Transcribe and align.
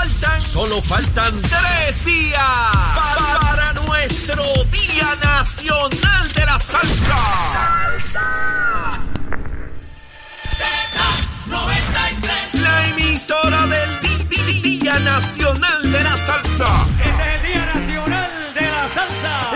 faltan, 0.00 0.42
solo 0.42 0.80
faltan 0.82 1.42
tres 1.42 2.04
días 2.04 2.40
para, 2.94 3.40
para 3.40 3.72
nuestro 3.84 4.42
Día 4.70 5.08
Nacional 5.22 6.32
de 6.34 6.46
la 6.46 6.58
Salsa. 6.58 7.18
¡Salsa! 7.52 9.00
Z93. 11.48 12.60
La 12.62 12.86
emisora 12.86 13.66
del 13.66 14.00
Día 14.62 14.98
Nacional 15.00 15.82
de 15.82 16.02
la 16.02 16.16
Salsa. 16.16 17.39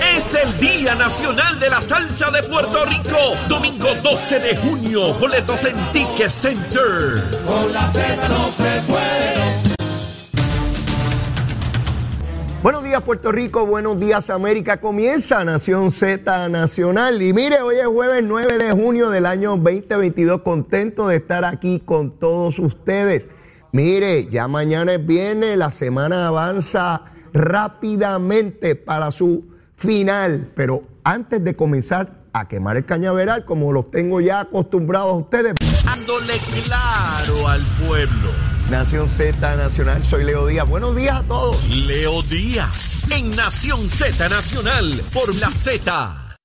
Es 0.00 0.34
el 0.34 0.58
Día 0.58 0.94
Nacional 0.94 1.58
de 1.58 1.70
la 1.70 1.80
Salsa 1.80 2.30
de 2.30 2.42
Puerto 2.42 2.84
Rico. 2.84 3.16
Domingo 3.48 3.88
12 4.02 4.40
de 4.40 4.56
junio. 4.56 5.14
Boletos 5.14 5.64
en 5.64 5.76
Ticket 5.92 6.28
Center. 6.28 7.14
Buenos 12.62 12.84
días 12.84 13.02
Puerto 13.02 13.30
Rico, 13.32 13.66
buenos 13.66 14.00
días 14.00 14.30
América. 14.30 14.78
Comienza 14.78 15.44
Nación 15.44 15.90
Z 15.90 16.48
Nacional. 16.48 17.22
Y 17.22 17.32
mire, 17.32 17.60
hoy 17.60 17.76
es 17.76 17.86
jueves 17.86 18.22
9 18.24 18.58
de 18.58 18.72
junio 18.72 19.10
del 19.10 19.26
año 19.26 19.50
2022. 19.56 20.42
Contento 20.42 21.08
de 21.08 21.16
estar 21.16 21.44
aquí 21.44 21.80
con 21.84 22.18
todos 22.18 22.58
ustedes. 22.58 23.28
Mire, 23.72 24.28
ya 24.30 24.48
mañana 24.48 24.94
es 24.94 25.06
viernes, 25.06 25.56
la 25.56 25.70
semana 25.70 26.26
avanza 26.26 27.02
rápidamente 27.32 28.74
para 28.74 29.12
su 29.12 29.44
final. 29.78 30.50
Pero 30.54 30.82
antes 31.04 31.42
de 31.42 31.56
comenzar 31.56 32.18
a 32.32 32.46
quemar 32.48 32.76
el 32.76 32.84
cañaveral, 32.84 33.44
como 33.44 33.72
los 33.72 33.90
tengo 33.90 34.20
ya 34.20 34.40
acostumbrados 34.40 35.10
a 35.10 35.16
ustedes, 35.16 35.54
Dándole 35.84 36.34
claro 36.66 37.48
al 37.48 37.62
pueblo. 37.86 38.30
Nación 38.70 39.08
Z 39.08 39.56
Nacional, 39.56 40.02
soy 40.04 40.24
Leo 40.24 40.46
Díaz. 40.46 40.68
Buenos 40.68 40.94
días 40.94 41.20
a 41.20 41.22
todos. 41.22 41.66
Leo 41.74 42.22
Díaz 42.22 43.10
en 43.10 43.30
Nación 43.30 43.88
Z 43.88 44.28
Nacional 44.28 44.92
por 45.14 45.34
la 45.36 45.50
Z. 45.50 46.36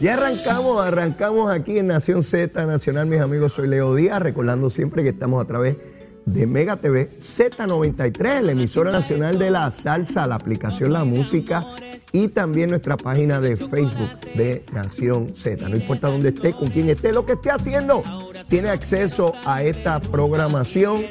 Y 0.00 0.08
arrancamos, 0.08 0.84
arrancamos 0.84 1.50
aquí 1.50 1.78
en 1.78 1.88
Nación 1.88 2.22
Z 2.22 2.66
Nacional, 2.66 3.06
mis 3.06 3.20
amigos, 3.20 3.54
soy 3.54 3.66
Leo 3.66 3.94
Díaz, 3.94 4.20
recordando 4.22 4.70
siempre 4.70 5.02
que 5.02 5.08
estamos 5.08 5.42
a 5.42 5.46
través 5.46 5.76
de 5.76 5.93
Mega 6.26 6.76
TV 6.76 7.10
Z93, 7.20 8.42
la 8.42 8.52
emisora 8.52 8.90
nacional 8.90 9.38
de 9.38 9.50
la 9.50 9.70
salsa, 9.70 10.26
la 10.26 10.36
aplicación 10.36 10.92
La 10.92 11.04
Música 11.04 11.66
y 12.12 12.28
también 12.28 12.70
nuestra 12.70 12.96
página 12.96 13.40
de 13.40 13.56
Facebook 13.56 14.20
de 14.34 14.64
Nación 14.72 15.34
Z. 15.34 15.68
No 15.68 15.76
importa 15.76 16.08
dónde 16.08 16.30
esté, 16.30 16.52
con 16.52 16.68
quién 16.68 16.88
esté, 16.88 17.12
lo 17.12 17.26
que 17.26 17.32
esté 17.32 17.50
haciendo, 17.50 18.02
tiene 18.48 18.70
acceso 18.70 19.32
a 19.44 19.62
esta 19.62 20.00
programación 20.00 21.02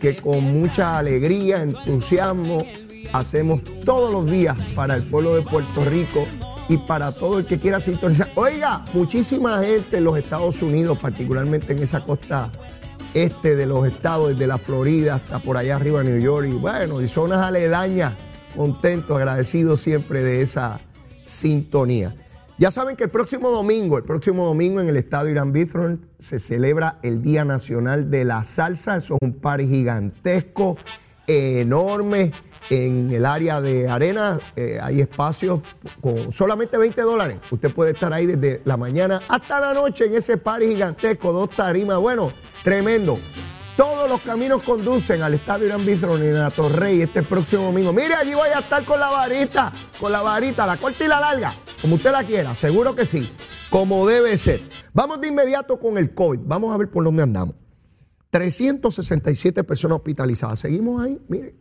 que 0.00 0.16
con 0.16 0.42
mucha 0.44 0.98
alegría, 0.98 1.62
entusiasmo, 1.62 2.64
hacemos 3.12 3.62
todos 3.84 4.12
los 4.12 4.30
días 4.30 4.56
para 4.74 4.96
el 4.96 5.02
pueblo 5.04 5.34
de 5.34 5.42
Puerto 5.42 5.84
Rico 5.84 6.26
y 6.68 6.78
para 6.78 7.10
todo 7.12 7.38
el 7.38 7.46
que 7.46 7.58
quiera 7.58 7.80
sintonizar. 7.80 8.30
Oiga, 8.36 8.84
muchísima 8.92 9.62
gente 9.62 9.98
en 9.98 10.04
los 10.04 10.16
Estados 10.16 10.62
Unidos, 10.62 10.98
particularmente 11.00 11.72
en 11.72 11.82
esa 11.82 12.04
costa 12.04 12.50
este 13.14 13.56
de 13.56 13.66
los 13.66 13.86
estados, 13.86 14.30
desde 14.30 14.46
la 14.46 14.58
Florida 14.58 15.16
hasta 15.16 15.38
por 15.38 15.56
allá 15.56 15.76
arriba 15.76 16.02
New 16.02 16.20
York, 16.20 16.48
y 16.50 16.54
bueno, 16.54 17.00
y 17.00 17.08
zonas 17.08 17.38
aledañas, 17.38 18.14
contentos, 18.56 19.16
agradecidos 19.16 19.80
siempre 19.80 20.22
de 20.22 20.42
esa 20.42 20.80
sintonía. 21.24 22.14
Ya 22.58 22.70
saben 22.70 22.94
que 22.94 23.04
el 23.04 23.10
próximo 23.10 23.48
domingo, 23.50 23.96
el 23.96 24.04
próximo 24.04 24.44
domingo 24.44 24.80
en 24.80 24.88
el 24.90 24.96
estadio 24.98 25.30
Irán 25.30 25.50
Bithorn 25.50 26.06
se 26.18 26.38
celebra 26.38 26.98
el 27.02 27.22
Día 27.22 27.42
Nacional 27.42 28.10
de 28.10 28.24
la 28.24 28.44
Salsa. 28.44 28.98
Eso 28.98 29.14
es 29.14 29.18
un 29.22 29.32
party 29.32 29.66
gigantesco, 29.66 30.76
enorme. 31.26 32.32
En 32.68 33.10
el 33.12 33.24
área 33.24 33.60
de 33.60 33.88
arena 33.88 34.38
eh, 34.54 34.78
hay 34.80 35.00
espacios 35.00 35.60
con 36.00 36.32
solamente 36.32 36.78
20 36.78 37.00
dólares. 37.02 37.38
Usted 37.50 37.72
puede 37.72 37.92
estar 37.92 38.12
ahí 38.12 38.26
desde 38.26 38.62
la 38.64 38.76
mañana 38.76 39.20
hasta 39.28 39.60
la 39.60 39.74
noche 39.74 40.06
en 40.06 40.14
ese 40.14 40.36
party 40.36 40.66
gigantesco, 40.66 41.32
dos 41.32 41.50
tarimas. 41.50 41.98
Bueno, 41.98 42.32
tremendo. 42.62 43.18
Todos 43.76 44.10
los 44.10 44.20
caminos 44.20 44.62
conducen 44.62 45.22
al 45.22 45.32
Estadio 45.32 45.66
Irán 45.66 45.86
Bithorn 45.86 46.22
en 46.22 46.38
la 46.38 46.50
Torrey 46.50 47.00
este 47.00 47.22
próximo 47.22 47.64
domingo. 47.64 47.94
Mire, 47.94 48.14
allí 48.14 48.34
voy 48.34 48.50
a 48.50 48.58
estar 48.58 48.84
con 48.84 49.00
la 49.00 49.08
varita, 49.08 49.72
con 49.98 50.12
la 50.12 50.20
varita, 50.20 50.66
la 50.66 50.76
corta 50.76 51.02
y 51.02 51.08
la 51.08 51.18
larga, 51.18 51.54
como 51.80 51.94
usted 51.94 52.12
la 52.12 52.22
quiera, 52.24 52.54
seguro 52.54 52.94
que 52.94 53.06
sí, 53.06 53.32
como 53.70 54.06
debe 54.06 54.36
ser. 54.36 54.60
Vamos 54.92 55.22
de 55.22 55.28
inmediato 55.28 55.80
con 55.80 55.96
el 55.96 56.12
COVID, 56.12 56.40
vamos 56.42 56.74
a 56.74 56.76
ver 56.76 56.90
por 56.90 57.04
dónde 57.04 57.22
andamos. 57.22 57.54
367 58.28 59.64
personas 59.64 59.96
hospitalizadas, 59.96 60.60
seguimos 60.60 61.02
ahí, 61.02 61.18
mire, 61.28 61.54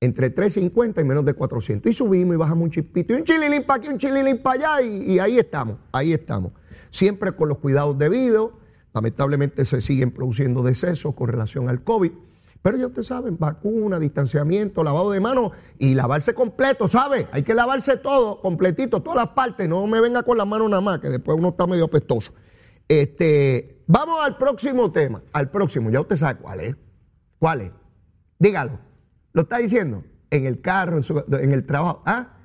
entre 0.00 0.30
350 0.30 1.00
y 1.00 1.04
menos 1.04 1.24
de 1.24 1.34
400. 1.34 1.90
Y 1.90 1.94
subimos 1.94 2.34
y 2.34 2.38
bajamos 2.38 2.64
un 2.64 2.70
chispito, 2.70 3.12
y 3.12 3.18
un 3.18 3.24
chililín 3.24 3.64
para 3.64 3.78
aquí, 3.78 3.88
un 3.88 3.98
chililín 3.98 4.38
para 4.38 4.78
allá, 4.78 4.82
y, 4.82 5.18
ahí 5.18 5.38
estamos, 5.38 5.76
ahí 5.92 6.12
estamos. 6.12 6.52
Siempre 6.90 7.32
con 7.32 7.48
los 7.48 7.58
cuidados 7.58 7.98
debidos. 7.98 8.52
Lamentablemente 8.92 9.64
se 9.64 9.80
siguen 9.80 10.10
produciendo 10.10 10.64
decesos 10.64 11.14
con 11.14 11.28
relación 11.28 11.68
al 11.68 11.84
COVID. 11.84 12.10
Pero 12.62 12.76
ya 12.76 12.88
ustedes 12.88 13.06
saben, 13.06 13.38
vacuna, 13.38 13.98
distanciamiento, 13.98 14.82
lavado 14.82 15.12
de 15.12 15.20
manos 15.20 15.52
y 15.78 15.94
lavarse 15.94 16.34
completo, 16.34 16.88
¿sabe? 16.88 17.26
Hay 17.32 17.42
que 17.42 17.54
lavarse 17.54 17.96
todo, 17.96 18.40
completito, 18.40 19.00
todas 19.00 19.16
las 19.16 19.28
partes. 19.28 19.68
No 19.68 19.86
me 19.86 20.00
venga 20.00 20.24
con 20.24 20.36
las 20.36 20.46
manos 20.46 20.68
nada 20.68 20.82
más, 20.82 20.98
que 20.98 21.08
después 21.08 21.38
uno 21.38 21.50
está 21.50 21.66
medio 21.66 21.84
apestoso. 21.84 22.32
Este, 22.88 23.82
vamos 23.86 24.18
al 24.20 24.36
próximo 24.36 24.90
tema, 24.90 25.22
al 25.32 25.50
próximo. 25.50 25.88
Ya 25.90 26.00
usted 26.00 26.16
sabe 26.16 26.40
cuál 26.40 26.60
es. 26.60 26.76
¿Cuál 27.38 27.60
es? 27.62 27.70
Dígalo. 28.38 28.89
¿Lo 29.32 29.42
está 29.42 29.58
diciendo? 29.58 30.04
En 30.30 30.46
el 30.46 30.60
carro, 30.60 31.00
en, 31.32 31.52
el 31.52 31.66
trabajo. 31.66 32.02
¿Ah? 32.06 32.36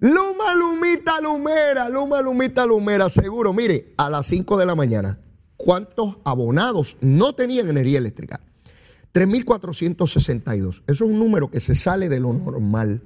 Luma, 0.00 0.54
Lumita, 0.54 1.20
Lumera, 1.20 1.88
Luma, 1.88 2.22
Lumita, 2.22 2.64
Lumera, 2.64 3.08
seguro. 3.10 3.52
Mire, 3.52 3.92
a 3.96 4.08
las 4.08 4.26
5 4.26 4.56
de 4.56 4.66
la 4.66 4.74
mañana, 4.74 5.18
¿cuántos 5.56 6.18
abonados 6.24 6.96
no 7.00 7.34
tenían 7.34 7.68
energía 7.68 7.98
eléctrica? 7.98 8.40
3.462. 9.12 10.68
Eso 10.68 10.82
es 10.86 11.00
un 11.00 11.18
número 11.18 11.50
que 11.50 11.60
se 11.60 11.74
sale 11.74 12.08
de 12.08 12.20
lo 12.20 12.32
normal. 12.32 13.02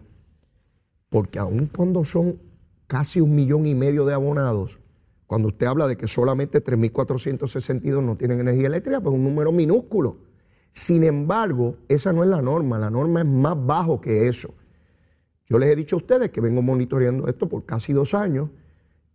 Porque 1.09 1.39
aun 1.39 1.67
cuando 1.67 2.05
son 2.05 2.41
casi 2.87 3.21
un 3.21 3.35
millón 3.35 3.67
y 3.67 3.75
medio 3.75 4.05
de 4.05 4.15
abonados, 4.15 4.79
cuando 5.27 5.49
usted 5.49 5.67
habla 5.67 5.89
de 5.89 5.97
que 5.97 6.07
solamente 6.07 6.63
3.462 6.63 8.03
no 8.03 8.17
tienen 8.17 8.41
energía 8.41 8.67
eléctrica, 8.67 9.01
pues 9.01 9.15
es 9.15 9.19
un 9.19 9.25
número 9.25 9.51
minúsculo. 9.53 10.19
Sin 10.75 11.05
embargo, 11.05 11.77
esa 11.89 12.13
no 12.13 12.25
es 12.25 12.29
la 12.29 12.43
norma, 12.43 12.81
la 12.81 12.91
norma 12.91 13.21
es 13.21 13.27
más 13.27 13.55
bajo 13.65 14.01
que 14.01 14.27
eso. 14.27 14.53
Yo 15.49 15.59
les 15.59 15.71
he 15.71 15.77
dicho 15.77 15.95
a 15.95 15.99
ustedes 15.99 16.31
que 16.31 16.41
vengo 16.41 16.63
monitoreando 16.63 17.29
esto 17.29 17.49
por 17.49 17.65
casi 17.65 17.93
dos 17.93 18.13
años 18.13 18.51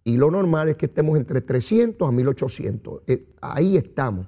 y 0.05 0.15
lo 0.15 0.31
normal 0.31 0.69
es 0.69 0.77
que 0.77 0.85
estemos 0.85 1.17
entre 1.17 1.41
300 1.41 2.07
a 2.07 2.11
1.800. 2.11 3.01
Eh, 3.07 3.27
ahí 3.41 3.75
estamos. 3.75 4.27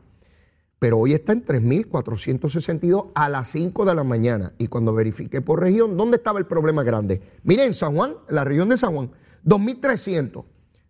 Pero 0.78 0.97
hoy 0.97 1.14
está 1.14 1.31
en 1.31 1.46
3.462 1.46 3.12
a 3.16 3.30
las 3.30 3.50
5 3.50 3.86
de 3.86 3.96
la 3.96 4.03
mañana. 4.03 4.52
Y 4.58 4.68
cuando 4.68 4.94
verifiqué 4.94 5.40
por 5.40 5.62
región, 5.62 5.96
¿dónde 5.96 6.18
estaba 6.18 6.38
el 6.38 6.48
problema 6.48 6.84
grande? 6.84 7.22
Miren, 7.44 7.68
en 7.68 7.74
San 7.74 7.96
Juan, 7.96 8.16
la 8.28 8.44
región 8.44 8.68
de 8.68 8.78
San 8.78 8.94
Juan, 8.94 9.12
2.300. 9.45 10.44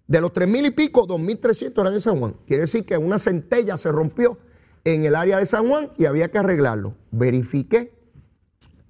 De 0.07 0.21
los 0.21 0.33
3.000 0.33 0.67
y 0.67 0.71
pico, 0.71 1.07
2.300 1.07 1.81
eran 1.81 1.93
en 1.93 2.01
San 2.01 2.19
Juan. 2.19 2.35
Quiere 2.47 2.61
decir 2.61 2.83
que 2.83 2.97
una 2.97 3.19
centella 3.19 3.77
se 3.77 3.91
rompió 3.91 4.39
en 4.83 5.05
el 5.05 5.15
área 5.15 5.37
de 5.37 5.45
San 5.45 5.67
Juan 5.67 5.91
y 5.97 6.05
había 6.05 6.31
que 6.31 6.37
arreglarlo. 6.37 6.95
Verifiqué 7.11 7.93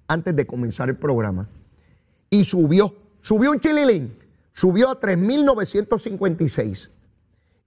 antes 0.08 0.36
de 0.36 0.46
comenzar 0.46 0.90
el 0.90 0.98
programa. 0.98 1.48
Y 2.30 2.44
subió, 2.44 2.96
subió 3.22 3.52
un 3.52 3.60
chililín, 3.60 4.18
subió 4.54 4.90
a 4.90 5.00
3.956. 5.00 6.90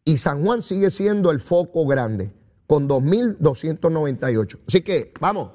Y 0.05 0.17
San 0.17 0.45
Juan 0.45 0.63
sigue 0.63 0.91
siendo 0.91 1.31
el 1.31 1.41
foco 1.41 1.87
grande, 1.87 2.33
con 2.67 2.89
2.298. 2.89 4.59
Así 4.67 4.83
que, 4.83 5.13
vamos, 5.21 5.53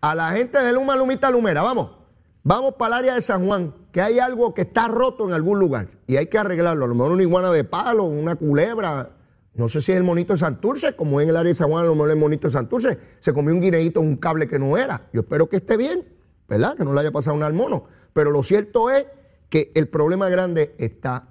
a 0.00 0.14
la 0.14 0.32
gente 0.32 0.58
de 0.58 0.72
Luma, 0.72 0.96
Lumita, 0.96 1.30
Lumera, 1.30 1.62
vamos. 1.62 2.04
Vamos 2.42 2.74
para 2.74 2.96
el 2.96 3.04
área 3.04 3.14
de 3.14 3.22
San 3.22 3.46
Juan, 3.46 3.74
que 3.90 4.02
hay 4.02 4.18
algo 4.18 4.52
que 4.52 4.62
está 4.62 4.86
roto 4.86 5.26
en 5.26 5.32
algún 5.32 5.58
lugar 5.58 5.88
y 6.06 6.16
hay 6.16 6.26
que 6.26 6.36
arreglarlo. 6.36 6.84
A 6.84 6.88
lo 6.88 6.94
mejor 6.94 7.12
una 7.12 7.22
iguana 7.22 7.50
de 7.50 7.64
palo, 7.64 8.04
una 8.04 8.36
culebra. 8.36 9.12
No 9.54 9.68
sé 9.68 9.80
si 9.80 9.92
es 9.92 9.98
el 9.98 10.04
monito 10.04 10.32
de 10.32 10.40
Santurce, 10.40 10.96
como 10.96 11.20
en 11.20 11.28
el 11.28 11.36
área 11.36 11.50
de 11.50 11.54
San 11.54 11.68
Juan, 11.68 11.84
a 11.84 11.86
lo 11.86 11.94
mejor 11.94 12.10
el 12.10 12.16
monito 12.16 12.48
de 12.48 12.52
Santurce 12.52 12.98
se 13.20 13.32
comió 13.32 13.54
un 13.54 13.60
guineíto, 13.60 14.00
un 14.00 14.16
cable 14.16 14.48
que 14.48 14.58
no 14.58 14.76
era. 14.76 15.08
Yo 15.12 15.20
espero 15.20 15.48
que 15.48 15.56
esté 15.56 15.76
bien, 15.76 16.04
¿verdad? 16.48 16.76
Que 16.76 16.84
no 16.84 16.92
le 16.92 17.00
haya 17.00 17.12
pasado 17.12 17.36
nada 17.36 17.46
al 17.46 17.54
mono. 17.54 17.84
Pero 18.12 18.30
lo 18.30 18.42
cierto 18.42 18.90
es 18.90 19.06
que 19.48 19.70
el 19.74 19.88
problema 19.88 20.28
grande 20.28 20.74
está 20.78 21.28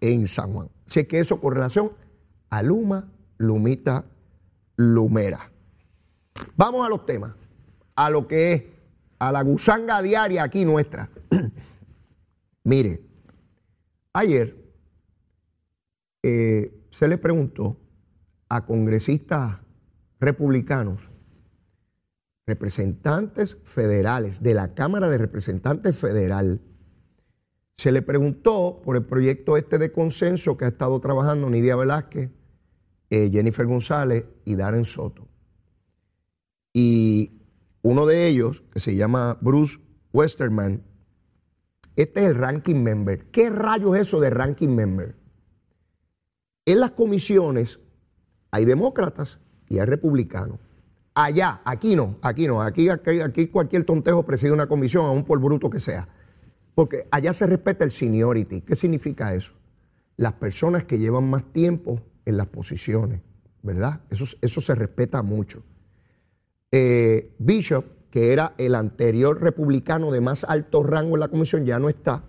en 0.00 0.26
San 0.26 0.52
Juan. 0.54 0.70
Así 0.86 1.04
que 1.04 1.18
eso 1.18 1.40
con 1.40 1.54
relación 1.54 1.92
a 2.48 2.62
Luma, 2.62 3.10
Lumita, 3.36 4.06
Lumera. 4.76 5.50
Vamos 6.56 6.86
a 6.86 6.88
los 6.88 7.04
temas, 7.04 7.34
a 7.96 8.08
lo 8.08 8.26
que 8.26 8.52
es, 8.52 8.62
a 9.18 9.30
la 9.30 9.42
gusanga 9.42 10.00
diaria 10.00 10.42
aquí 10.42 10.64
nuestra. 10.64 11.10
Mire, 12.64 13.02
ayer 14.12 14.56
eh, 16.22 16.77
se 16.98 17.06
le 17.06 17.16
preguntó 17.16 17.76
a 18.48 18.66
congresistas 18.66 19.60
republicanos, 20.18 21.00
representantes 22.44 23.56
federales 23.62 24.42
de 24.42 24.54
la 24.54 24.74
Cámara 24.74 25.08
de 25.08 25.18
Representantes 25.18 25.96
Federal, 25.96 26.60
se 27.76 27.92
le 27.92 28.02
preguntó 28.02 28.82
por 28.84 28.96
el 28.96 29.04
proyecto 29.04 29.56
este 29.56 29.78
de 29.78 29.92
consenso 29.92 30.56
que 30.56 30.64
ha 30.64 30.68
estado 30.68 30.98
trabajando 30.98 31.48
Nidia 31.48 31.76
Velázquez, 31.76 32.30
eh, 33.10 33.30
Jennifer 33.30 33.66
González 33.66 34.26
y 34.44 34.56
Darren 34.56 34.84
Soto. 34.84 35.28
Y 36.72 37.38
uno 37.82 38.06
de 38.06 38.26
ellos, 38.26 38.64
que 38.72 38.80
se 38.80 38.96
llama 38.96 39.38
Bruce 39.40 39.78
Westerman, 40.12 40.82
este 41.94 42.20
es 42.22 42.26
el 42.26 42.34
ranking 42.34 42.82
member. 42.82 43.30
¿Qué 43.30 43.50
rayos 43.50 43.94
es 43.94 44.02
eso 44.02 44.18
de 44.18 44.30
ranking 44.30 44.70
member? 44.70 45.17
En 46.68 46.80
las 46.80 46.90
comisiones 46.90 47.80
hay 48.50 48.66
demócratas 48.66 49.38
y 49.70 49.78
hay 49.78 49.86
republicanos. 49.86 50.58
Allá, 51.14 51.62
aquí 51.64 51.96
no, 51.96 52.18
aquí 52.20 52.46
no, 52.46 52.60
aquí, 52.60 52.90
aquí, 52.90 53.46
cualquier 53.46 53.86
tontejo 53.86 54.22
preside 54.26 54.52
una 54.52 54.66
comisión, 54.66 55.06
aún 55.06 55.24
por 55.24 55.40
bruto 55.40 55.70
que 55.70 55.80
sea. 55.80 56.06
Porque 56.74 57.08
allá 57.10 57.32
se 57.32 57.46
respeta 57.46 57.86
el 57.86 57.90
seniority. 57.90 58.60
¿Qué 58.60 58.76
significa 58.76 59.32
eso? 59.32 59.54
Las 60.18 60.34
personas 60.34 60.84
que 60.84 60.98
llevan 60.98 61.30
más 61.30 61.42
tiempo 61.54 62.02
en 62.26 62.36
las 62.36 62.48
posiciones, 62.48 63.22
¿verdad? 63.62 64.02
Eso, 64.10 64.26
eso 64.42 64.60
se 64.60 64.74
respeta 64.74 65.22
mucho. 65.22 65.62
Eh, 66.70 67.34
Bishop, 67.38 68.10
que 68.10 68.34
era 68.34 68.52
el 68.58 68.74
anterior 68.74 69.40
republicano 69.40 70.10
de 70.10 70.20
más 70.20 70.44
alto 70.44 70.82
rango 70.82 71.16
en 71.16 71.20
la 71.20 71.28
comisión, 71.28 71.64
ya 71.64 71.78
no 71.78 71.88
está. 71.88 72.24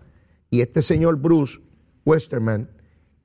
Y 0.49 0.61
este 0.61 0.81
señor 0.81 1.17
Bruce 1.17 1.59
Westerman 2.05 2.69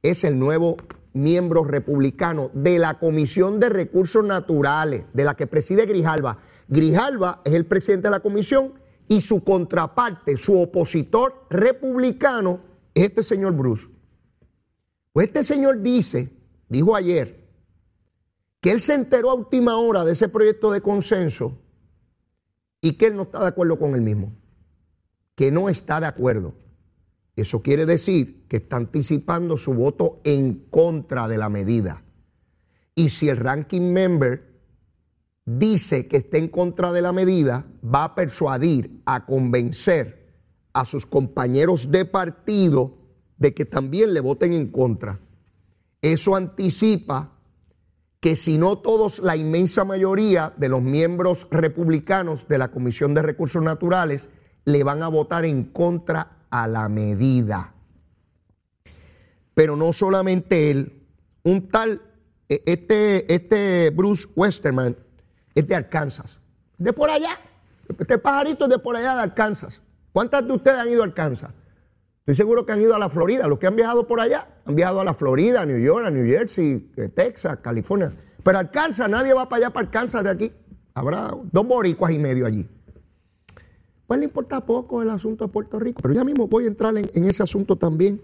es 0.02 0.24
el 0.24 0.40
nuevo 0.40 0.76
miembro 1.14 1.64
republicano 1.64 2.50
de 2.52 2.78
la 2.78 2.98
Comisión 2.98 3.58
de 3.58 3.70
Recursos 3.70 4.24
Naturales, 4.24 5.04
de 5.12 5.24
la 5.24 5.34
que 5.34 5.46
preside 5.46 5.86
Grijalva. 5.86 6.38
Grijalva 6.68 7.40
es 7.44 7.54
el 7.54 7.66
presidente 7.66 8.08
de 8.08 8.12
la 8.12 8.20
comisión 8.20 8.74
y 9.08 9.20
su 9.20 9.42
contraparte, 9.42 10.36
su 10.36 10.60
opositor 10.60 11.46
republicano, 11.50 12.60
es 12.92 13.04
este 13.04 13.22
señor 13.22 13.52
Bruce. 13.54 13.88
Pues 15.12 15.28
este 15.28 15.44
señor 15.44 15.80
dice, 15.80 16.30
dijo 16.68 16.96
ayer, 16.96 17.44
que 18.60 18.72
él 18.72 18.80
se 18.80 18.94
enteró 18.94 19.30
a 19.30 19.34
última 19.34 19.76
hora 19.76 20.04
de 20.04 20.12
ese 20.12 20.28
proyecto 20.28 20.72
de 20.72 20.80
consenso 20.80 21.58
y 22.80 22.94
que 22.94 23.06
él 23.06 23.16
no 23.16 23.22
está 23.22 23.40
de 23.40 23.46
acuerdo 23.46 23.78
con 23.78 23.94
él 23.94 24.00
mismo, 24.00 24.32
que 25.34 25.52
no 25.52 25.68
está 25.68 26.00
de 26.00 26.06
acuerdo. 26.06 26.54
Eso 27.36 27.62
quiere 27.62 27.84
decir 27.86 28.46
que 28.48 28.58
está 28.58 28.76
anticipando 28.76 29.56
su 29.56 29.74
voto 29.74 30.20
en 30.24 30.66
contra 30.70 31.26
de 31.26 31.38
la 31.38 31.48
medida. 31.48 32.02
Y 32.94 33.08
si 33.08 33.28
el 33.28 33.38
ranking 33.38 33.92
member 33.92 34.54
dice 35.44 36.06
que 36.06 36.18
está 36.18 36.38
en 36.38 36.48
contra 36.48 36.92
de 36.92 37.02
la 37.02 37.12
medida, 37.12 37.66
va 37.84 38.04
a 38.04 38.14
persuadir, 38.14 39.02
a 39.04 39.26
convencer 39.26 40.24
a 40.72 40.84
sus 40.84 41.06
compañeros 41.06 41.90
de 41.90 42.04
partido 42.04 42.98
de 43.36 43.52
que 43.52 43.64
también 43.64 44.14
le 44.14 44.20
voten 44.20 44.52
en 44.52 44.68
contra. 44.68 45.20
Eso 46.00 46.36
anticipa 46.36 47.32
que 48.20 48.36
si 48.36 48.58
no 48.58 48.78
todos, 48.78 49.18
la 49.18 49.36
inmensa 49.36 49.84
mayoría 49.84 50.54
de 50.56 50.68
los 50.68 50.82
miembros 50.82 51.46
republicanos 51.50 52.48
de 52.48 52.58
la 52.58 52.70
Comisión 52.70 53.12
de 53.12 53.22
Recursos 53.22 53.62
Naturales 53.62 54.28
le 54.64 54.82
van 54.82 55.02
a 55.02 55.08
votar 55.08 55.44
en 55.44 55.64
contra 55.64 56.43
a 56.54 56.68
la 56.68 56.88
medida. 56.88 57.72
Pero 59.54 59.74
no 59.74 59.92
solamente 59.92 60.70
él, 60.70 61.02
un 61.42 61.68
tal, 61.68 62.00
e, 62.48 62.62
este, 62.64 63.32
este 63.34 63.90
Bruce 63.90 64.28
Westerman 64.36 64.96
es 65.52 65.66
de 65.66 65.74
Arkansas, 65.74 66.38
de 66.78 66.92
por 66.92 67.10
allá, 67.10 67.36
este 67.98 68.18
pajarito 68.18 68.66
es 68.66 68.70
de 68.70 68.78
por 68.78 68.94
allá 68.94 69.16
de 69.16 69.22
Arkansas. 69.22 69.82
¿Cuántas 70.12 70.46
de 70.46 70.52
ustedes 70.52 70.78
han 70.78 70.88
ido 70.88 71.02
a 71.02 71.06
Arkansas? 71.06 71.50
Estoy 72.20 72.36
seguro 72.36 72.64
que 72.64 72.72
han 72.72 72.80
ido 72.80 72.94
a 72.94 73.00
la 73.00 73.08
Florida. 73.08 73.48
Los 73.48 73.58
que 73.58 73.66
han 73.66 73.74
viajado 73.74 74.06
por 74.06 74.20
allá 74.20 74.46
han 74.64 74.76
viajado 74.76 75.00
a 75.00 75.04
la 75.04 75.14
Florida, 75.14 75.62
a 75.62 75.66
New 75.66 75.78
York, 75.78 76.06
a 76.06 76.10
New 76.10 76.24
Jersey, 76.24 76.92
eh, 76.96 77.08
Texas, 77.08 77.58
California. 77.62 78.12
Pero 78.44 78.58
Arkansas, 78.60 79.10
nadie 79.10 79.34
va 79.34 79.48
para 79.48 79.66
allá, 79.66 79.70
para 79.74 79.86
Arkansas 79.86 80.22
de 80.22 80.30
aquí. 80.30 80.52
Habrá 80.94 81.34
dos 81.50 81.66
boricuas 81.66 82.12
y 82.12 82.20
medio 82.20 82.46
allí. 82.46 82.68
Pues 84.14 84.20
le 84.20 84.26
importa 84.26 84.64
poco 84.64 85.02
el 85.02 85.10
asunto 85.10 85.44
de 85.44 85.52
Puerto 85.52 85.76
Rico. 85.76 86.00
Pero 86.00 86.14
ya 86.14 86.22
mismo 86.22 86.46
voy 86.46 86.66
a 86.66 86.68
entrar 86.68 86.96
en, 86.96 87.24
ese 87.24 87.42
asunto 87.42 87.74
también. 87.74 88.22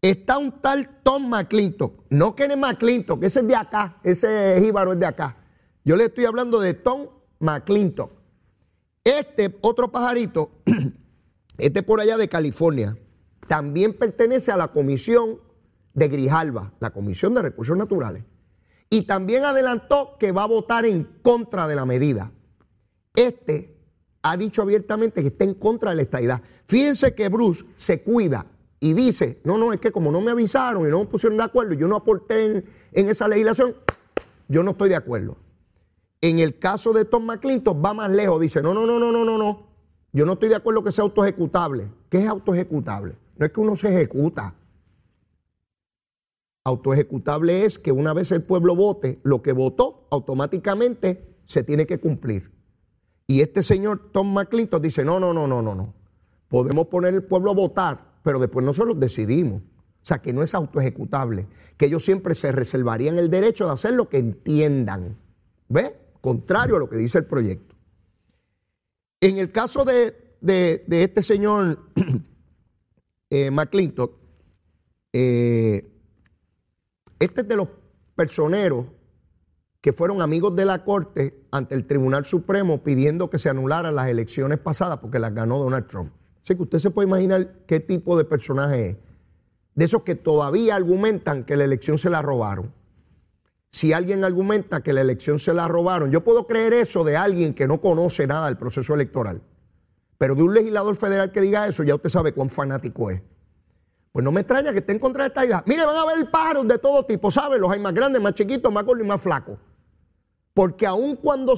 Está 0.00 0.38
un 0.38 0.62
tal 0.62 0.88
Tom 1.02 1.28
McClintock. 1.28 2.04
No 2.08 2.34
Kenneth 2.34 2.56
McClintock, 2.56 3.22
ese 3.22 3.40
es 3.40 3.46
de 3.46 3.56
acá. 3.56 3.98
Ese 4.02 4.58
jíbaro 4.58 4.94
es 4.94 4.98
de 4.98 5.04
acá. 5.04 5.36
Yo 5.84 5.96
le 5.96 6.06
estoy 6.06 6.24
hablando 6.24 6.60
de 6.60 6.72
Tom 6.72 7.08
McClintock. 7.40 8.10
Este 9.04 9.54
otro 9.60 9.92
pajarito 9.92 10.50
Este 11.58 11.82
por 11.82 12.00
allá 12.00 12.16
de 12.16 12.28
California 12.28 12.96
también 13.48 13.92
pertenece 13.92 14.50
a 14.50 14.56
la 14.56 14.68
comisión 14.68 15.40
de 15.92 16.08
Grijalva, 16.08 16.72
la 16.80 16.88
comisión 16.88 17.34
de 17.34 17.42
recursos 17.42 17.76
naturales. 17.76 18.24
Y 18.88 19.02
también 19.02 19.44
adelantó 19.44 20.16
que 20.18 20.32
va 20.32 20.44
a 20.44 20.46
votar 20.46 20.86
en 20.86 21.04
contra 21.20 21.68
de 21.68 21.76
la 21.76 21.84
medida. 21.84 22.32
Este 23.14 23.75
ha 24.30 24.36
dicho 24.36 24.62
abiertamente 24.62 25.22
que 25.22 25.28
está 25.28 25.44
en 25.44 25.54
contra 25.54 25.90
de 25.90 25.96
la 25.96 26.02
estadidad. 26.02 26.42
Fíjense 26.66 27.14
que 27.14 27.28
Bruce 27.28 27.64
se 27.76 28.02
cuida 28.02 28.46
y 28.80 28.92
dice, 28.92 29.40
no, 29.44 29.56
no, 29.56 29.72
es 29.72 29.80
que 29.80 29.92
como 29.92 30.10
no 30.10 30.20
me 30.20 30.32
avisaron 30.32 30.86
y 30.86 30.90
no 30.90 31.00
me 31.00 31.06
pusieron 31.06 31.38
de 31.38 31.44
acuerdo, 31.44 31.74
yo 31.74 31.86
no 31.86 31.96
aporté 31.96 32.46
en, 32.46 32.64
en 32.92 33.08
esa 33.08 33.28
legislación, 33.28 33.76
yo 34.48 34.62
no 34.62 34.72
estoy 34.72 34.88
de 34.88 34.96
acuerdo. 34.96 35.36
En 36.20 36.40
el 36.40 36.58
caso 36.58 36.92
de 36.92 37.04
Tom 37.04 37.24
McClinton 37.24 37.82
va 37.84 37.94
más 37.94 38.10
lejos, 38.10 38.40
dice, 38.40 38.62
no, 38.62 38.74
no, 38.74 38.84
no, 38.84 38.98
no, 38.98 39.12
no, 39.12 39.24
no, 39.24 39.38
no. 39.38 39.66
Yo 40.12 40.24
no 40.24 40.32
estoy 40.32 40.48
de 40.48 40.56
acuerdo 40.56 40.82
que 40.82 40.90
sea 40.90 41.04
autoejecutable. 41.04 41.90
¿Qué 42.08 42.18
es 42.18 42.26
autoejecutable? 42.26 43.16
No 43.36 43.46
es 43.46 43.52
que 43.52 43.60
uno 43.60 43.76
se 43.76 43.88
ejecuta. 43.88 44.54
Autoejecutable 46.64 47.64
es 47.64 47.78
que 47.78 47.92
una 47.92 48.12
vez 48.12 48.32
el 48.32 48.42
pueblo 48.42 48.74
vote 48.74 49.20
lo 49.22 49.42
que 49.42 49.52
votó, 49.52 50.08
automáticamente 50.10 51.36
se 51.44 51.62
tiene 51.62 51.86
que 51.86 52.00
cumplir. 52.00 52.50
Y 53.26 53.40
este 53.40 53.62
señor 53.62 54.10
Tom 54.12 54.32
McClinton 54.32 54.80
dice, 54.80 55.04
no, 55.04 55.18
no, 55.18 55.32
no, 55.32 55.46
no, 55.46 55.62
no, 55.62 55.74
no. 55.74 55.94
Podemos 56.48 56.86
poner 56.86 57.14
el 57.14 57.24
pueblo 57.24 57.50
a 57.50 57.54
votar, 57.54 58.18
pero 58.22 58.38
después 58.38 58.64
nosotros 58.64 58.98
decidimos. 59.00 59.62
O 59.62 60.06
sea, 60.06 60.22
que 60.22 60.32
no 60.32 60.42
es 60.42 60.54
autoejecutable. 60.54 61.48
Que 61.76 61.86
ellos 61.86 62.04
siempre 62.04 62.36
se 62.36 62.52
reservarían 62.52 63.18
el 63.18 63.28
derecho 63.28 63.66
de 63.66 63.72
hacer 63.72 63.94
lo 63.94 64.08
que 64.08 64.18
entiendan. 64.18 65.18
¿Ve? 65.68 65.96
Contrario 66.20 66.76
a 66.76 66.78
lo 66.78 66.88
que 66.88 66.96
dice 66.96 67.18
el 67.18 67.24
proyecto. 67.24 67.74
En 69.20 69.38
el 69.38 69.50
caso 69.50 69.84
de, 69.84 70.36
este 70.88 71.22
señor 71.22 71.90
eh, 73.30 73.50
McClintock, 73.50 74.12
eh, 75.12 75.90
este 77.18 77.40
es 77.40 77.48
de 77.48 77.56
los 77.56 77.68
personeros 78.14 78.86
que 79.86 79.92
fueron 79.92 80.20
amigos 80.20 80.56
de 80.56 80.64
la 80.64 80.82
Corte 80.82 81.44
ante 81.52 81.76
el 81.76 81.86
Tribunal 81.86 82.24
Supremo 82.24 82.82
pidiendo 82.82 83.30
que 83.30 83.38
se 83.38 83.50
anularan 83.50 83.94
las 83.94 84.08
elecciones 84.08 84.58
pasadas 84.58 84.98
porque 84.98 85.20
las 85.20 85.32
ganó 85.32 85.60
Donald 85.60 85.86
Trump. 85.86 86.10
Así 86.42 86.56
que 86.56 86.62
usted 86.64 86.80
se 86.80 86.90
puede 86.90 87.06
imaginar 87.06 87.52
qué 87.68 87.78
tipo 87.78 88.18
de 88.18 88.24
personaje 88.24 88.88
es. 88.88 88.96
De 89.76 89.84
esos 89.84 90.02
que 90.02 90.16
todavía 90.16 90.74
argumentan 90.74 91.44
que 91.44 91.56
la 91.56 91.62
elección 91.62 91.98
se 91.98 92.10
la 92.10 92.20
robaron 92.20 92.72
si 93.70 93.92
alguien 93.92 94.24
argumenta 94.24 94.80
que 94.80 94.92
la 94.92 95.02
elección 95.02 95.38
se 95.38 95.54
la 95.54 95.68
robaron. 95.68 96.10
Yo 96.10 96.24
puedo 96.24 96.48
creer 96.48 96.72
eso 96.72 97.04
de 97.04 97.16
alguien 97.16 97.54
que 97.54 97.68
no 97.68 97.80
conoce 97.80 98.26
nada 98.26 98.46
del 98.46 98.56
proceso 98.56 98.92
electoral. 98.92 99.40
Pero 100.18 100.34
de 100.34 100.42
un 100.42 100.52
legislador 100.52 100.96
federal 100.96 101.30
que 101.30 101.40
diga 101.40 101.68
eso, 101.68 101.84
ya 101.84 101.94
usted 101.94 102.10
sabe 102.10 102.32
cuán 102.32 102.50
fanático 102.50 103.08
es. 103.08 103.22
Pues 104.10 104.24
no 104.24 104.32
me 104.32 104.40
extraña 104.40 104.72
que 104.72 104.80
esté 104.80 104.90
en 104.90 104.98
contra 104.98 105.22
de 105.22 105.28
esta 105.28 105.44
idea. 105.44 105.62
Mire, 105.64 105.84
van 105.84 105.94
a 105.94 106.00
haber 106.00 106.28
pájaros 106.28 106.66
de 106.66 106.76
todo 106.78 107.04
tipo, 107.04 107.30
¿sabe? 107.30 107.56
Los 107.56 107.70
hay 107.70 107.78
más 107.78 107.94
grandes, 107.94 108.20
más 108.20 108.34
chiquitos, 108.34 108.72
más 108.72 108.84
gordos 108.84 109.04
y 109.04 109.08
más 109.08 109.22
flacos. 109.22 109.58
Porque 110.56 110.86
aun 110.86 111.16
cuando... 111.16 111.52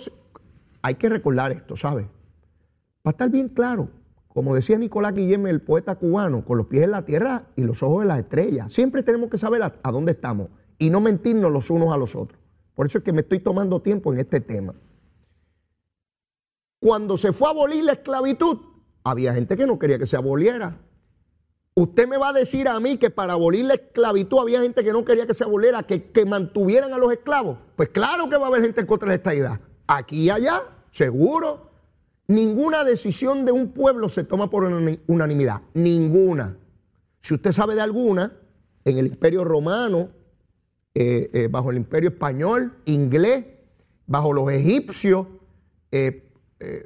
Hay 0.82 0.96
que 0.96 1.08
recordar 1.08 1.52
esto, 1.52 1.76
¿sabe? 1.76 2.08
Para 3.02 3.12
estar 3.12 3.30
bien 3.30 3.48
claro, 3.48 3.90
como 4.26 4.56
decía 4.56 4.76
Nicolás 4.76 5.14
Guillem, 5.14 5.46
el 5.46 5.60
poeta 5.60 5.94
cubano, 5.94 6.44
con 6.44 6.58
los 6.58 6.66
pies 6.66 6.82
en 6.82 6.90
la 6.90 7.04
tierra 7.04 7.46
y 7.54 7.62
los 7.62 7.80
ojos 7.84 8.02
en 8.02 8.08
las 8.08 8.18
estrellas. 8.18 8.72
Siempre 8.72 9.04
tenemos 9.04 9.30
que 9.30 9.38
saber 9.38 9.62
a 9.62 9.92
dónde 9.92 10.12
estamos 10.12 10.48
y 10.78 10.90
no 10.90 11.00
mentirnos 11.00 11.52
los 11.52 11.70
unos 11.70 11.94
a 11.94 11.96
los 11.96 12.16
otros. 12.16 12.40
Por 12.74 12.86
eso 12.86 12.98
es 12.98 13.04
que 13.04 13.12
me 13.12 13.20
estoy 13.20 13.38
tomando 13.38 13.80
tiempo 13.82 14.12
en 14.12 14.18
este 14.18 14.40
tema. 14.40 14.74
Cuando 16.80 17.16
se 17.16 17.32
fue 17.32 17.46
a 17.46 17.50
abolir 17.52 17.84
la 17.84 17.92
esclavitud, 17.92 18.58
había 19.04 19.32
gente 19.32 19.56
que 19.56 19.66
no 19.68 19.78
quería 19.78 20.00
que 20.00 20.06
se 20.06 20.16
aboliera. 20.16 20.76
Usted 21.74 22.08
me 22.08 22.18
va 22.18 22.30
a 22.30 22.32
decir 22.32 22.66
a 22.68 22.80
mí 22.80 22.96
que 22.96 23.10
para 23.10 23.34
abolir 23.34 23.64
la 23.64 23.74
esclavitud 23.74 24.40
había 24.40 24.60
gente 24.60 24.82
que 24.82 24.92
no 24.92 25.04
quería 25.04 25.24
que 25.26 25.34
se 25.34 25.44
aboliera, 25.44 25.84
que, 25.84 26.10
que 26.10 26.26
mantuvieran 26.26 26.92
a 26.92 26.98
los 26.98 27.12
esclavos. 27.12 27.67
Pues 27.78 27.90
claro 27.90 28.28
que 28.28 28.36
va 28.36 28.46
a 28.46 28.48
haber 28.48 28.62
gente 28.62 28.80
en 28.80 28.88
contra 28.88 29.08
de 29.08 29.14
esta 29.14 29.32
idea. 29.32 29.60
Aquí 29.86 30.24
y 30.24 30.30
allá, 30.30 30.64
seguro. 30.90 31.70
Ninguna 32.26 32.82
decisión 32.82 33.44
de 33.44 33.52
un 33.52 33.70
pueblo 33.70 34.08
se 34.08 34.24
toma 34.24 34.50
por 34.50 34.64
unanimidad. 34.64 35.62
Ninguna. 35.74 36.56
Si 37.20 37.34
usted 37.34 37.52
sabe 37.52 37.76
de 37.76 37.80
alguna, 37.80 38.32
en 38.84 38.98
el 38.98 39.06
imperio 39.06 39.44
romano, 39.44 40.08
eh, 40.92 41.30
eh, 41.32 41.46
bajo 41.48 41.70
el 41.70 41.76
imperio 41.76 42.10
español, 42.10 42.78
inglés, 42.86 43.44
bajo 44.08 44.32
los 44.32 44.50
egipcios, 44.50 45.28
eh, 45.92 46.24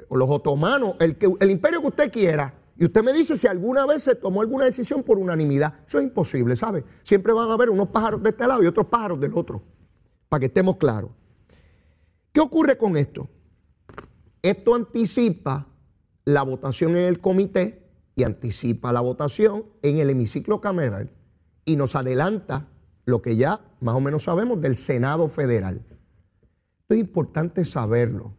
o 0.09 0.15
los 0.15 0.29
otomanos, 0.29 0.95
el, 0.99 1.17
que, 1.17 1.27
el 1.39 1.49
imperio 1.49 1.81
que 1.81 1.87
usted 1.87 2.11
quiera, 2.11 2.53
y 2.77 2.85
usted 2.85 3.01
me 3.01 3.13
dice 3.13 3.35
si 3.35 3.47
alguna 3.47 3.87
vez 3.87 4.03
se 4.03 4.13
tomó 4.13 4.41
alguna 4.41 4.65
decisión 4.65 5.01
por 5.01 5.17
unanimidad. 5.17 5.73
Eso 5.87 5.97
es 5.97 6.03
imposible, 6.03 6.55
¿sabe? 6.55 6.83
Siempre 7.01 7.33
van 7.33 7.49
a 7.49 7.53
haber 7.53 7.71
unos 7.71 7.87
pájaros 7.87 8.21
de 8.21 8.29
este 8.29 8.45
lado 8.45 8.61
y 8.61 8.67
otros 8.67 8.85
pájaros 8.85 9.19
del 9.19 9.35
otro, 9.35 9.63
para 10.33 10.39
que 10.39 10.45
estemos 10.47 10.77
claros. 10.77 11.11
¿Qué 12.31 12.39
ocurre 12.39 12.75
con 12.75 12.97
esto? 12.97 13.29
Esto 14.41 14.73
anticipa 14.73 15.67
la 16.25 16.41
votación 16.41 16.95
en 16.95 17.03
el 17.03 17.19
comité 17.19 17.87
y 18.15 18.23
anticipa 18.23 18.91
la 18.91 19.01
votación 19.01 19.65
en 19.83 19.99
el 19.99 20.09
hemiciclo 20.09 20.59
cameral 20.59 21.11
y 21.65 21.75
nos 21.75 21.95
adelanta 21.95 22.67
lo 23.05 23.21
que 23.21 23.35
ya 23.35 23.61
más 23.79 23.93
o 23.93 23.99
menos 23.99 24.23
sabemos 24.23 24.59
del 24.59 24.75
Senado 24.75 25.27
Federal. 25.27 25.85
Esto 26.79 26.95
es 26.95 26.99
importante 26.99 27.63
saberlo. 27.63 28.33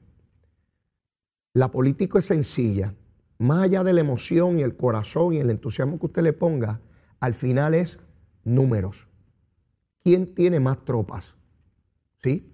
La 1.52 1.70
política 1.70 2.18
es 2.18 2.24
sencilla 2.24 2.92
más 3.38 3.62
allá 3.62 3.84
de 3.84 3.92
la 3.92 4.00
emoción 4.00 4.58
y 4.58 4.62
el 4.62 4.76
corazón 4.76 5.32
y 5.32 5.38
el 5.38 5.48
entusiasmo 5.48 6.00
que 6.00 6.06
usted 6.06 6.22
le 6.22 6.32
ponga, 6.32 6.80
al 7.20 7.34
final 7.34 7.72
es 7.72 8.00
números. 8.42 9.06
¿Quién 10.02 10.34
tiene 10.34 10.58
más 10.58 10.84
tropas? 10.84 11.36
¿Sí? 12.24 12.50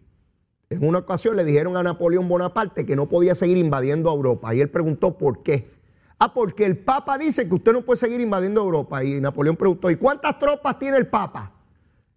En 0.68 0.84
una 0.84 0.98
ocasión 0.98 1.36
le 1.36 1.44
dijeron 1.44 1.76
a 1.76 1.82
Napoleón 1.84 2.28
Bonaparte 2.28 2.84
que 2.84 2.96
no 2.96 3.08
podía 3.08 3.36
seguir 3.36 3.56
invadiendo 3.56 4.10
Europa 4.10 4.52
y 4.52 4.60
él 4.60 4.68
preguntó 4.68 5.16
por 5.16 5.44
qué. 5.44 5.70
Ah, 6.18 6.34
porque 6.34 6.66
el 6.66 6.76
Papa 6.76 7.16
dice 7.16 7.48
que 7.48 7.54
usted 7.54 7.72
no 7.72 7.82
puede 7.82 7.96
seguir 7.96 8.20
invadiendo 8.20 8.60
Europa. 8.60 9.02
Y 9.04 9.20
Napoleón 9.20 9.56
preguntó, 9.56 9.90
¿y 9.90 9.96
cuántas 9.96 10.38
tropas 10.38 10.78
tiene 10.78 10.96
el 10.96 11.06
Papa? 11.06 11.52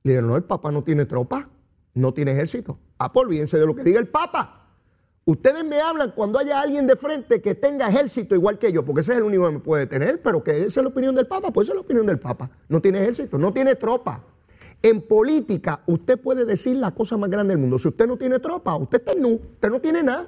Le 0.02 0.14
dijeron, 0.14 0.32
no, 0.32 0.36
el 0.36 0.44
Papa 0.44 0.72
no 0.72 0.84
tiene 0.84 1.06
tropas, 1.06 1.46
no 1.94 2.14
tiene 2.14 2.32
ejército. 2.32 2.80
Ah, 2.98 3.14
pues 3.14 3.28
olvídense 3.28 3.58
de 3.58 3.66
lo 3.66 3.76
que 3.76 3.84
diga 3.84 4.00
el 4.00 4.08
Papa. 4.08 4.68
Ustedes 5.26 5.64
me 5.64 5.80
hablan 5.80 6.12
cuando 6.12 6.40
haya 6.40 6.60
alguien 6.60 6.86
de 6.86 6.96
frente 6.96 7.42
que 7.42 7.56
tenga 7.56 7.88
ejército 7.88 8.36
igual 8.36 8.58
que 8.58 8.74
yo, 8.74 8.84
porque 8.84 9.02
ese 9.02 9.14
es 9.14 9.20
el 9.20 9.24
único 9.24 9.46
que 9.46 9.52
me 9.54 9.60
puede 9.60 9.88
tener, 9.88 10.22
pero 10.22 10.44
que 10.44 10.52
esa 10.52 10.66
es 10.66 10.84
la 10.84 10.90
opinión 10.90 11.16
del 11.16 11.28
Papa, 11.28 11.52
pues 11.52 11.68
esa 11.68 11.74
es 11.74 11.76
la 11.76 11.82
opinión 11.82 12.06
del 12.06 12.20
Papa. 12.20 12.50
No 12.68 12.82
tiene 12.82 13.00
ejército, 13.00 13.38
no 13.38 13.54
tiene 13.54 13.76
tropa. 13.76 14.26
En 14.84 15.02
política, 15.02 15.82
usted 15.88 16.20
puede 16.20 16.44
decir 16.44 16.75
la 16.75 16.92
cosa 16.92 17.16
más 17.16 17.30
grande 17.30 17.54
del 17.54 17.62
mundo. 17.62 17.80
Si 17.80 17.88
usted 17.88 18.06
no 18.06 18.18
tiene 18.18 18.40
tropa, 18.40 18.75
usted 18.75 19.00
está 19.00 19.13
nu, 19.16 19.36
usted 19.36 19.70
no 19.70 19.80
tiene 19.80 20.04
nada. 20.04 20.28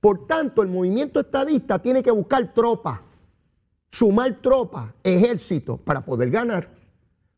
Por 0.00 0.26
tanto, 0.26 0.62
el 0.62 0.68
movimiento 0.68 1.20
estadista 1.20 1.78
tiene 1.78 2.02
que 2.02 2.10
buscar 2.10 2.52
tropa, 2.52 3.04
sumar 3.92 4.42
tropa, 4.42 4.96
ejército, 5.04 5.76
para 5.76 6.04
poder 6.04 6.28
ganar. 6.28 6.76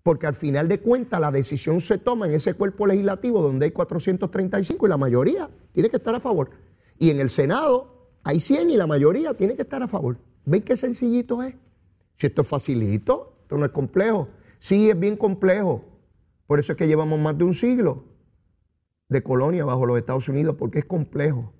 Porque 0.03 0.27
al 0.27 0.35
final 0.35 0.67
de 0.67 0.81
cuentas 0.81 1.21
la 1.21 1.31
decisión 1.31 1.79
se 1.83 1.99
toma 1.99 2.27
en 2.27 2.33
ese 2.33 2.55
cuerpo 2.55 2.87
legislativo 2.87 3.43
donde 3.43 3.67
hay 3.67 3.73
435 3.73 4.87
y 4.87 4.89
la 4.89 4.97
mayoría 4.97 5.51
tiene 5.73 5.91
que 5.91 5.97
estar 5.97 6.15
a 6.15 6.21
favor. 6.21 6.53
Y 6.99 7.11
en 7.11 7.21
el 7.21 7.29
Senado 7.29 8.09
hay 8.25 8.41
100 8.41 8.71
y 8.71 8.77
la 8.79 8.87
mayoría 8.87 9.35
tiene 9.35 9.57
que 9.57 9.63
estar 9.63 9.83
a 9.83 9.89
favor. 9.89 10.17
¿Ven 10.47 10.63
qué 10.63 10.75
sencillito 10.75 11.43
es? 11.43 11.55
Si 12.17 12.29
esto 12.29 12.41
es 12.41 12.49
facilito, 12.49 13.35
esto 13.43 13.59
no 13.59 13.67
es 13.67 13.73
complejo. 13.73 14.29
Sí, 14.59 14.89
es 14.89 14.99
bien 14.99 15.19
complejo. 15.19 15.85
Por 16.51 16.59
eso 16.59 16.73
es 16.73 16.79
que 16.79 16.89
llevamos 16.89 17.21
más 17.21 17.39
de 17.39 17.45
un 17.45 17.55
siglo 17.55 18.07
de 19.09 19.23
colonia 19.23 19.65
bajo 19.65 19.87
los 19.87 19.97
Estados 19.97 20.29
Unidos, 20.29 20.57
porque 20.59 20.81
es 20.81 20.85
complejo. 20.85 21.53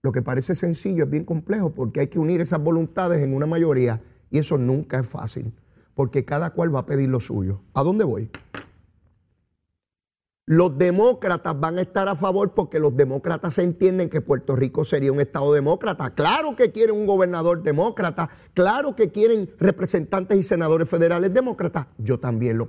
Lo 0.00 0.12
que 0.12 0.22
parece 0.22 0.54
sencillo 0.54 1.04
es 1.04 1.10
bien 1.10 1.26
complejo, 1.26 1.74
porque 1.74 2.00
hay 2.00 2.06
que 2.06 2.18
unir 2.18 2.40
esas 2.40 2.58
voluntades 2.58 3.22
en 3.22 3.34
una 3.34 3.44
mayoría 3.44 4.02
y 4.30 4.38
eso 4.38 4.56
nunca 4.56 4.98
es 4.98 5.06
fácil, 5.06 5.52
porque 5.94 6.24
cada 6.24 6.54
cual 6.54 6.74
va 6.74 6.78
a 6.78 6.86
pedir 6.86 7.10
lo 7.10 7.20
suyo. 7.20 7.60
¿A 7.74 7.82
dónde 7.82 8.04
voy? 8.04 8.30
Los 10.46 10.76
demócratas 10.76 11.58
van 11.60 11.78
a 11.78 11.82
estar 11.82 12.08
a 12.08 12.16
favor 12.16 12.54
porque 12.54 12.80
los 12.80 12.96
demócratas 12.96 13.58
entienden 13.58 14.10
que 14.10 14.20
Puerto 14.20 14.56
Rico 14.56 14.84
sería 14.84 15.12
un 15.12 15.20
estado 15.20 15.52
demócrata. 15.52 16.14
Claro 16.14 16.56
que 16.56 16.72
quieren 16.72 16.96
un 16.96 17.06
gobernador 17.06 17.62
demócrata, 17.62 18.30
claro 18.52 18.96
que 18.96 19.12
quieren 19.12 19.54
representantes 19.58 20.36
y 20.38 20.42
senadores 20.42 20.88
federales 20.88 21.32
demócratas. 21.32 21.86
Yo 21.98 22.18
también 22.18 22.58
lo, 22.58 22.68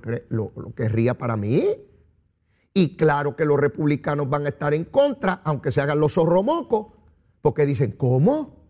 querría 0.76 1.18
para 1.18 1.36
mí. 1.38 1.64
Y 2.74 2.96
claro 2.96 3.36
que 3.36 3.46
los 3.46 3.60
republicanos 3.60 4.30
van 4.30 4.46
a 4.46 4.50
estar 4.50 4.74
en 4.74 4.86
contra, 4.86 5.42
aunque 5.44 5.72
se 5.72 5.82
hagan 5.82 6.00
los 6.00 6.14
zorromocos, 6.14 6.94
porque 7.42 7.66
dicen, 7.66 7.94
¿cómo? 7.94 8.70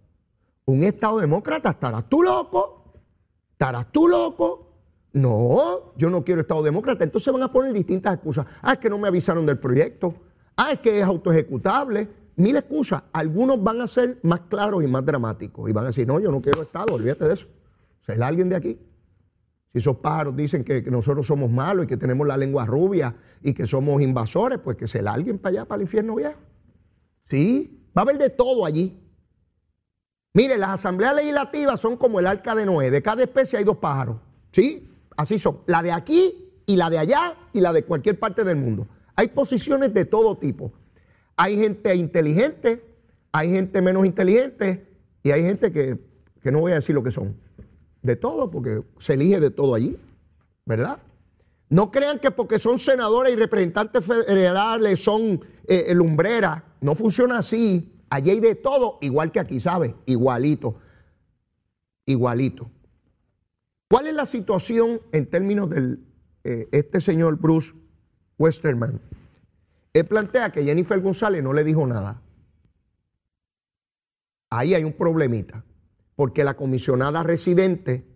¿Un 0.65 0.83
estado 0.83 1.19
demócrata? 1.19 1.71
¿Estarás 1.71 2.07
tú 2.07 2.23
loco? 2.23 2.93
¿Estarás 3.51 3.91
tú 3.91 4.07
loco? 4.07 4.70
No, 5.13 5.93
yo 5.97 6.09
no 6.09 6.23
quiero 6.23 6.41
Estado 6.41 6.63
demócrata. 6.63 7.03
Entonces 7.03 7.31
van 7.33 7.43
a 7.43 7.51
poner 7.51 7.73
distintas 7.73 8.13
excusas. 8.13 8.45
Ah, 8.61 8.73
es 8.73 8.79
que 8.79 8.89
no 8.89 8.97
me 8.97 9.07
avisaron 9.07 9.45
del 9.45 9.59
proyecto. 9.59 10.15
Ah, 10.55 10.71
es 10.71 10.79
que 10.79 10.99
es 10.99 11.05
autoejecutable. 11.05 12.07
Mil 12.37 12.55
excusas. 12.55 13.03
Algunos 13.11 13.61
van 13.61 13.81
a 13.81 13.87
ser 13.87 14.19
más 14.23 14.41
claros 14.41 14.83
y 14.83 14.87
más 14.87 15.05
dramáticos. 15.05 15.69
Y 15.69 15.73
van 15.73 15.85
a 15.85 15.87
decir, 15.87 16.07
no, 16.07 16.19
yo 16.19 16.31
no 16.31 16.41
quiero 16.41 16.61
Estado, 16.61 16.93
olvídate 16.93 17.25
de 17.25 17.33
eso. 17.33 17.47
¿Será 18.05 18.27
alguien 18.27 18.49
de 18.49 18.55
aquí? 18.55 18.79
Si 19.71 19.77
esos 19.77 19.97
pájaros 19.97 20.35
dicen 20.35 20.63
que, 20.63 20.81
nosotros 20.83 21.27
somos 21.27 21.49
malos 21.49 21.85
y 21.85 21.87
que 21.87 21.97
tenemos 21.97 22.27
la 22.27 22.37
lengua 22.37 22.65
rubia 22.65 23.15
y 23.41 23.53
que 23.53 23.67
somos 23.67 24.01
invasores, 24.01 24.59
pues 24.59 24.75
que 24.77 24.87
será 24.87 25.13
alguien 25.13 25.37
para 25.39 25.59
allá, 25.59 25.65
para 25.65 25.77
el 25.77 25.83
infierno 25.83 26.15
viejo. 26.15 26.39
Sí, 27.29 27.85
va 27.95 28.01
a 28.01 28.03
haber 28.03 28.17
de 28.17 28.29
todo 28.29 28.65
allí. 28.65 28.97
Mire, 30.33 30.57
las 30.57 30.71
asambleas 30.71 31.15
legislativas 31.15 31.79
son 31.79 31.97
como 31.97 32.19
el 32.19 32.27
arca 32.27 32.55
de 32.55 32.65
Noé. 32.65 32.91
De 32.91 33.01
cada 33.01 33.23
especie 33.23 33.59
hay 33.59 33.65
dos 33.65 33.77
pájaros. 33.77 34.17
¿Sí? 34.51 34.90
Así 35.17 35.37
son, 35.37 35.59
la 35.67 35.81
de 35.81 35.91
aquí 35.91 36.51
y 36.65 36.75
la 36.75 36.89
de 36.89 36.99
allá 36.99 37.37
y 37.53 37.61
la 37.61 37.73
de 37.73 37.83
cualquier 37.83 38.19
parte 38.19 38.43
del 38.43 38.57
mundo. 38.57 38.87
Hay 39.15 39.27
posiciones 39.29 39.93
de 39.93 40.05
todo 40.05 40.37
tipo. 40.37 40.71
Hay 41.35 41.57
gente 41.57 41.95
inteligente, 41.95 42.83
hay 43.31 43.49
gente 43.49 43.81
menos 43.81 44.05
inteligente 44.05 44.87
y 45.23 45.31
hay 45.31 45.43
gente 45.43 45.71
que, 45.71 45.97
no 46.51 46.59
voy 46.59 46.71
a 46.71 46.75
decir 46.75 46.95
lo 46.95 47.03
que 47.03 47.11
son. 47.11 47.35
De 48.01 48.15
todo, 48.15 48.49
porque 48.49 48.83
se 48.97 49.13
elige 49.13 49.39
de 49.39 49.51
todo 49.51 49.75
allí, 49.75 49.97
¿verdad? 50.65 50.99
No 51.69 51.91
crean 51.91 52.19
que 52.19 52.31
porque 52.31 52.57
son 52.57 52.79
senadores 52.79 53.33
y 53.33 53.35
representantes 53.35 54.03
federales 54.03 55.03
son 55.03 55.45
eh, 55.67 55.93
lumbreras. 55.93 56.63
No 56.81 56.95
funciona 56.95 57.37
así. 57.37 57.93
Allí 58.09 58.31
hay 58.31 58.39
de 58.39 58.55
todo, 58.55 58.97
igual 59.01 59.31
que 59.31 59.39
aquí, 59.39 59.59
¿sabes? 59.59 59.93
Igualito. 60.05 60.75
Igualito. 62.05 62.69
¿Cuál 63.91 64.07
es 64.07 64.13
la 64.13 64.25
situación 64.25 65.01
en 65.11 65.29
términos 65.29 65.69
de 65.69 65.97
eh, 66.45 66.69
este 66.71 67.01
señor 67.01 67.37
Bruce 67.37 67.73
Westerman? 68.37 69.01
Él 69.91 70.05
plantea 70.05 70.49
que 70.49 70.63
Jennifer 70.63 70.97
González 71.01 71.43
no 71.43 71.51
le 71.51 71.65
dijo 71.65 71.85
nada. 71.85 72.21
Ahí 74.49 74.75
hay 74.75 74.85
un 74.85 74.93
problemita, 74.93 75.65
porque 76.15 76.45
la 76.45 76.53
comisionada 76.53 77.21
residente 77.23 78.07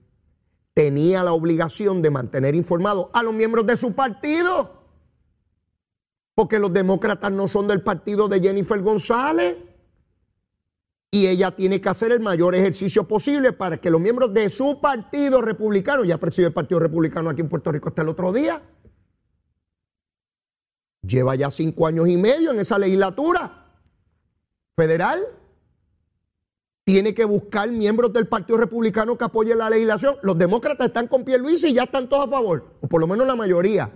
tenía 0.74 1.26
la 1.26 1.34
obligación 1.34 2.02
de 2.02 2.10
mantener 2.10 2.56
informados 2.56 3.08
a 3.12 3.22
los 3.22 3.34
miembros 3.34 3.66
de 3.66 3.76
su 3.76 3.94
partido, 3.94 4.82
porque 6.36 6.58
los 6.58 6.72
demócratas 6.72 7.34
no 7.34 7.50
son 7.50 7.68
del 7.68 7.82
partido 7.82 8.30
de 8.30 8.40
Jennifer 8.40 8.82
González 8.82 9.58
y 11.16 11.28
ella 11.28 11.52
tiene 11.52 11.80
que 11.80 11.88
hacer 11.88 12.12
el 12.12 12.20
mayor 12.20 12.56
ejercicio 12.56 13.08
posible 13.08 13.54
para 13.54 13.78
que 13.78 13.90
los 13.90 14.02
miembros 14.02 14.34
de 14.34 14.50
su 14.50 14.82
partido 14.82 15.42
republicano, 15.42 16.04
ya 16.04 16.18
presidió 16.18 16.48
el 16.50 16.54
Partido 16.54 16.82
Republicano 16.82 17.30
aquí 17.30 17.40
en 17.40 17.48
Puerto 17.48 17.72
Rico 17.72 17.88
hasta 17.88 18.02
el 18.02 18.10
otro 18.10 18.34
día, 18.34 18.62
lleva 21.04 21.36
ya 21.36 21.50
cinco 21.50 21.88
años 21.88 22.10
y 22.10 22.18
medio 22.18 22.52
en 22.52 22.60
esa 22.60 22.78
legislatura 22.78 23.66
federal, 24.76 25.26
tiene 26.84 27.14
que 27.14 27.24
buscar 27.24 27.72
miembros 27.72 28.12
del 28.12 28.28
Partido 28.28 28.58
Republicano 28.58 29.18
que 29.18 29.24
apoyen 29.24 29.58
la 29.58 29.70
legislación. 29.70 30.18
Los 30.22 30.38
demócratas 30.38 30.88
están 30.88 31.08
con 31.08 31.24
Pierluisi 31.24 31.68
y 31.68 31.76
ya 31.76 31.84
están 31.84 32.10
todos 32.10 32.28
a 32.28 32.30
favor, 32.30 32.76
o 32.82 32.88
por 32.88 33.00
lo 33.00 33.08
menos 33.08 33.26
la 33.26 33.38
mayoría. 33.38 33.90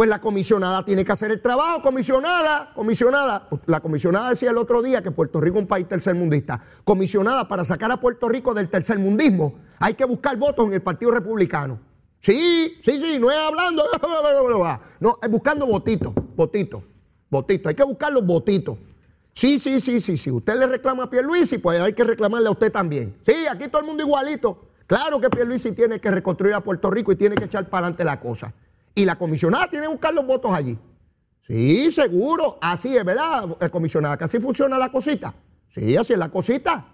Pues 0.00 0.08
la 0.08 0.18
comisionada 0.18 0.82
tiene 0.82 1.04
que 1.04 1.12
hacer 1.12 1.30
el 1.30 1.42
trabajo, 1.42 1.82
comisionada, 1.82 2.72
comisionada. 2.74 3.48
La 3.66 3.80
comisionada 3.80 4.30
decía 4.30 4.48
el 4.48 4.56
otro 4.56 4.80
día 4.80 5.02
que 5.02 5.10
Puerto 5.10 5.42
Rico 5.42 5.58
es 5.58 5.64
un 5.64 5.68
país 5.68 5.86
tercermundista. 5.86 6.58
Comisionada 6.84 7.46
para 7.46 7.64
sacar 7.64 7.92
a 7.92 8.00
Puerto 8.00 8.26
Rico 8.26 8.54
del 8.54 8.70
tercermundismo. 8.70 9.56
Hay 9.78 9.92
que 9.92 10.06
buscar 10.06 10.38
votos 10.38 10.64
en 10.64 10.72
el 10.72 10.80
Partido 10.80 11.10
Republicano. 11.10 11.78
Sí, 12.18 12.78
sí, 12.82 12.98
sí, 12.98 13.18
no 13.18 13.30
es 13.30 13.36
hablando. 13.36 13.84
No, 15.00 15.18
es 15.20 15.30
buscando 15.30 15.66
votitos, 15.66 16.14
votitos, 16.34 16.82
votitos. 17.28 17.68
Hay 17.68 17.74
que 17.74 17.84
buscar 17.84 18.10
los 18.10 18.24
votitos. 18.24 18.78
Sí, 19.34 19.58
sí, 19.58 19.82
sí, 19.82 20.00
sí, 20.00 20.16
sí. 20.16 20.30
Usted 20.30 20.58
le 20.58 20.66
reclama 20.66 21.02
a 21.02 21.10
Pierluisi, 21.10 21.58
pues 21.58 21.78
hay 21.78 21.92
que 21.92 22.04
reclamarle 22.04 22.48
a 22.48 22.52
usted 22.52 22.72
también. 22.72 23.18
Sí, 23.26 23.46
aquí 23.50 23.68
todo 23.68 23.82
el 23.82 23.86
mundo 23.86 24.02
igualito. 24.02 24.64
Claro 24.86 25.20
que 25.20 25.28
Pierluisi 25.28 25.72
tiene 25.72 26.00
que 26.00 26.10
reconstruir 26.10 26.54
a 26.54 26.62
Puerto 26.62 26.90
Rico 26.90 27.12
y 27.12 27.16
tiene 27.16 27.34
que 27.34 27.44
echar 27.44 27.68
para 27.68 27.88
adelante 27.88 28.02
la 28.02 28.18
cosa. 28.18 28.54
Y 29.00 29.06
la 29.06 29.16
comisionada 29.16 29.66
tiene 29.70 29.86
que 29.86 29.92
buscar 29.92 30.12
los 30.12 30.26
votos 30.26 30.52
allí. 30.52 30.78
Sí, 31.46 31.90
seguro. 31.90 32.58
Así 32.60 32.94
es, 32.94 33.02
¿verdad, 33.02 33.56
eh, 33.58 33.70
comisionada? 33.70 34.18
Que 34.18 34.24
así 34.24 34.38
funciona 34.38 34.78
la 34.78 34.92
cosita. 34.92 35.34
Sí, 35.70 35.96
así 35.96 36.12
es 36.12 36.18
la 36.18 36.28
cosita. 36.28 36.84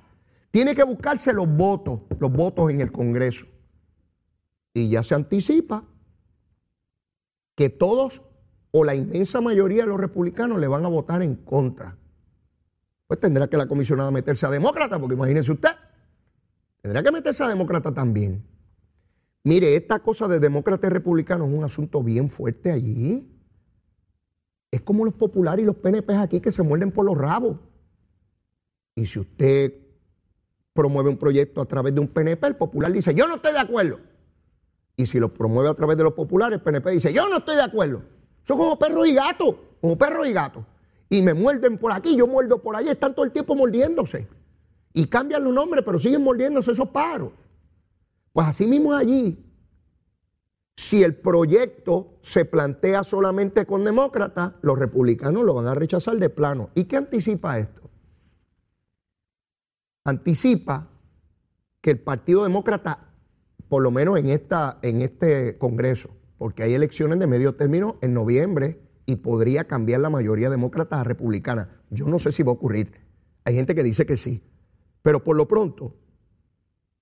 Tiene 0.52 0.76
que 0.76 0.84
buscarse 0.84 1.32
los 1.32 1.48
votos, 1.48 2.02
los 2.20 2.30
votos 2.30 2.70
en 2.70 2.80
el 2.80 2.92
Congreso. 2.92 3.44
Y 4.72 4.88
ya 4.88 5.02
se 5.02 5.16
anticipa 5.16 5.82
que 7.56 7.70
todos 7.70 8.22
o 8.70 8.84
la 8.84 8.94
inmensa 8.94 9.40
mayoría 9.40 9.82
de 9.82 9.88
los 9.88 9.98
republicanos 9.98 10.60
le 10.60 10.68
van 10.68 10.84
a 10.84 10.88
votar 10.88 11.22
en 11.22 11.34
contra. 11.34 11.96
Pues 13.08 13.18
tendrá 13.18 13.48
que 13.48 13.56
la 13.56 13.66
comisionada 13.66 14.12
meterse 14.12 14.46
a 14.46 14.50
demócrata, 14.50 15.00
porque 15.00 15.16
imagínese 15.16 15.50
usted, 15.50 15.72
tendrá 16.82 17.02
que 17.02 17.10
meterse 17.10 17.42
a 17.42 17.48
demócrata 17.48 17.92
también. 17.92 18.46
Mire, 19.47 19.76
esta 19.76 20.00
cosa 20.00 20.26
de 20.26 20.41
demócrata 20.41 20.88
y 20.88 20.91
republicano 20.91 21.47
es 21.47 21.55
un 21.55 21.62
asunto 21.62 22.03
bien 22.03 22.29
fuerte 22.31 22.73
allí. 22.73 23.31
Es 24.73 24.81
como 24.81 25.05
los 25.05 25.15
populares 25.15 25.62
y 25.62 25.67
los 25.67 25.76
PNP 25.76 26.17
aquí 26.17 26.41
que 26.41 26.50
se 26.50 26.65
muerden 26.65 26.91
por 26.91 27.05
los 27.05 27.17
rabos. 27.17 27.57
Y 28.97 29.07
si 29.07 29.21
usted 29.21 29.73
promueve 30.73 31.11
un 31.11 31.17
proyecto 31.17 31.61
a 31.61 31.65
través 31.65 31.95
de 31.95 32.00
un 32.00 32.09
PNP, 32.09 32.45
el 32.45 32.57
popular 32.57 32.91
dice, 32.91 33.15
yo 33.15 33.29
no 33.29 33.37
estoy 33.37 33.53
de 33.53 33.61
acuerdo. 33.61 34.00
Y 34.97 35.07
si 35.07 35.21
lo 35.21 35.33
promueve 35.33 35.69
a 35.69 35.75
través 35.75 35.97
de 35.97 36.03
los 36.03 36.15
populares, 36.15 36.59
el 36.59 36.65
PNP 36.65 36.91
dice, 36.91 37.12
yo 37.12 37.29
no 37.29 37.37
estoy 37.37 37.55
de 37.55 37.62
acuerdo. 37.62 38.03
Son 38.43 38.59
como 38.59 38.76
perros 38.76 39.07
y 39.07 39.15
gatos, 39.15 39.55
como 39.81 39.97
perros 39.97 40.26
y 40.26 40.33
gatos. 40.33 40.65
Y 41.09 41.23
me 41.23 41.35
muerden 41.35 41.79
por 41.79 41.93
aquí, 41.93 42.17
yo 42.17 42.26
muerdo 42.26 42.61
por 42.61 42.75
allá, 42.75 42.91
están 42.91 43.15
todo 43.15 43.25
el 43.25 43.31
tiempo 43.31 43.55
mordiéndose. 43.55 44.26
Y 44.93 45.07
cambian 45.07 45.45
los 45.45 45.55
nombres, 45.55 45.85
pero 45.87 46.00
siguen 46.00 46.25
mordiéndose 46.25 46.73
esos 46.73 46.88
paros. 46.88 47.31
Pues 48.37 48.49
así 48.49 48.66
mismo 48.66 48.93
allí, 48.93 49.43
si 50.76 51.02
el 51.02 51.14
proyecto 51.14 52.19
se 52.21 52.45
plantea 52.45 53.02
solamente 53.02 53.64
con 53.64 53.83
demócratas, 53.83 54.52
los 54.61 54.78
republicanos 54.78 55.43
lo 55.43 55.55
van 55.55 55.69
a 55.69 55.75
rechazar 55.75 56.19
de 56.19 56.28
plano. 56.28 56.69
¿Y 56.75 56.85
qué 56.85 56.99
anticipa 56.99 57.59
esto? 57.59 57.88
Anticipa 60.05 60.87
que 61.81 61.93
el 61.93 61.99
Partido 61.99 62.43
Demócrata, 62.43 63.09
por 63.69 63.81
lo 63.81 63.90
menos 63.90 64.19
en, 64.19 64.28
esta, 64.28 64.81
en 64.83 65.00
este 65.00 65.57
Congreso, 65.57 66.11
porque 66.37 66.62
hay 66.62 66.75
elecciones 66.75 67.19
de 67.19 67.26
medio 67.26 67.55
término 67.55 67.97
en 68.02 68.12
noviembre 68.12 68.83
y 69.07 69.16
podría 69.16 69.64
cambiar 69.64 70.02
la 70.02 70.11
mayoría 70.11 70.50
demócrata 70.50 71.00
a 71.00 71.05
republicana. 71.05 71.81
Yo 71.88 72.05
no 72.05 72.19
sé 72.19 72.33
si 72.33 72.43
va 72.43 72.50
a 72.50 72.57
ocurrir. 72.57 73.00
Hay 73.47 73.55
gente 73.55 73.75
que 73.75 73.83
dice 73.83 74.05
que 74.05 74.19
sí. 74.19 74.43
Pero 75.00 75.25
por 75.25 75.37
lo 75.37 75.49
pronto, 75.49 75.95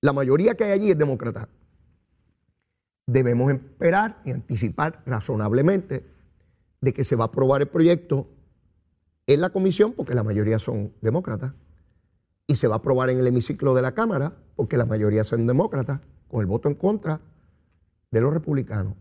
la 0.04 0.12
mayoría 0.12 0.54
que 0.54 0.64
hay 0.64 0.72
allí 0.72 0.90
es 0.90 0.98
demócrata 0.98 1.48
debemos 3.06 3.50
esperar 3.52 4.20
y 4.26 4.32
anticipar 4.32 5.02
razonablemente 5.06 6.04
de 6.82 6.92
que 6.92 7.04
se 7.04 7.16
va 7.16 7.24
a 7.24 7.26
aprobar 7.28 7.62
el 7.62 7.68
proyecto 7.68 8.28
en 9.26 9.40
la 9.40 9.48
comisión, 9.48 9.94
porque 9.94 10.12
la 10.12 10.22
mayoría 10.22 10.58
son 10.58 10.92
demócratas, 11.00 11.54
y 12.46 12.56
se 12.56 12.68
va 12.68 12.74
a 12.74 12.78
aprobar 12.78 13.08
en 13.08 13.18
el 13.18 13.26
hemiciclo 13.26 13.74
de 13.74 13.80
la 13.80 13.92
Cámara, 13.92 14.36
porque 14.56 14.76
la 14.76 14.84
mayoría 14.84 15.24
son 15.24 15.46
demócratas, 15.46 16.00
con 16.28 16.42
el 16.42 16.46
voto 16.46 16.68
en 16.68 16.74
contra 16.74 17.22
de 18.10 18.20
los 18.20 18.34
republicanos. 18.34 18.96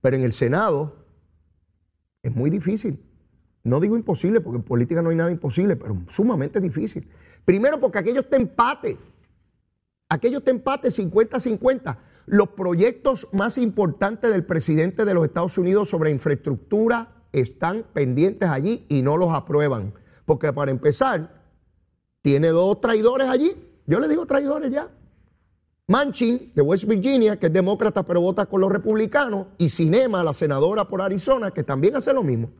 Pero 0.00 0.16
en 0.16 0.22
el 0.22 0.32
Senado 0.32 0.94
es 2.22 2.32
muy 2.32 2.50
difícil. 2.50 3.04
No 3.64 3.80
digo 3.80 3.96
imposible, 3.96 4.40
porque 4.40 4.58
en 4.58 4.62
política 4.62 5.02
no 5.02 5.10
hay 5.10 5.16
nada 5.16 5.32
imposible, 5.32 5.74
pero 5.74 6.00
sumamente 6.08 6.60
difícil. 6.60 7.08
Primero 7.44 7.80
porque 7.80 7.98
aquello 7.98 8.20
está 8.20 8.36
empate. 8.36 8.96
Aquello 10.08 10.38
está 10.38 10.50
empate 10.50 10.88
50-50 10.88 11.98
los 12.26 12.48
proyectos 12.48 13.28
más 13.32 13.56
importantes 13.56 14.32
del 14.32 14.44
presidente 14.44 15.04
de 15.04 15.14
los 15.14 15.24
Estados 15.24 15.56
Unidos 15.58 15.88
sobre 15.88 16.10
infraestructura 16.10 17.24
están 17.32 17.84
pendientes 17.92 18.48
allí 18.48 18.84
y 18.88 19.02
no 19.02 19.16
los 19.16 19.32
aprueban. 19.32 19.94
Porque 20.24 20.52
para 20.52 20.72
empezar, 20.72 21.42
tiene 22.22 22.48
dos 22.48 22.80
traidores 22.80 23.28
allí. 23.28 23.52
Yo 23.86 24.00
le 24.00 24.08
digo 24.08 24.26
traidores 24.26 24.72
ya. 24.72 24.90
Manchin, 25.86 26.50
de 26.52 26.62
West 26.62 26.84
Virginia, 26.84 27.38
que 27.38 27.46
es 27.46 27.52
demócrata 27.52 28.02
pero 28.02 28.20
vota 28.20 28.46
con 28.46 28.60
los 28.60 28.72
republicanos, 28.72 29.46
y 29.56 29.68
Cinema, 29.68 30.24
la 30.24 30.34
senadora 30.34 30.88
por 30.88 31.00
Arizona, 31.00 31.52
que 31.52 31.62
también 31.62 31.94
hace 31.94 32.12
lo 32.12 32.24
mismo. 32.24 32.50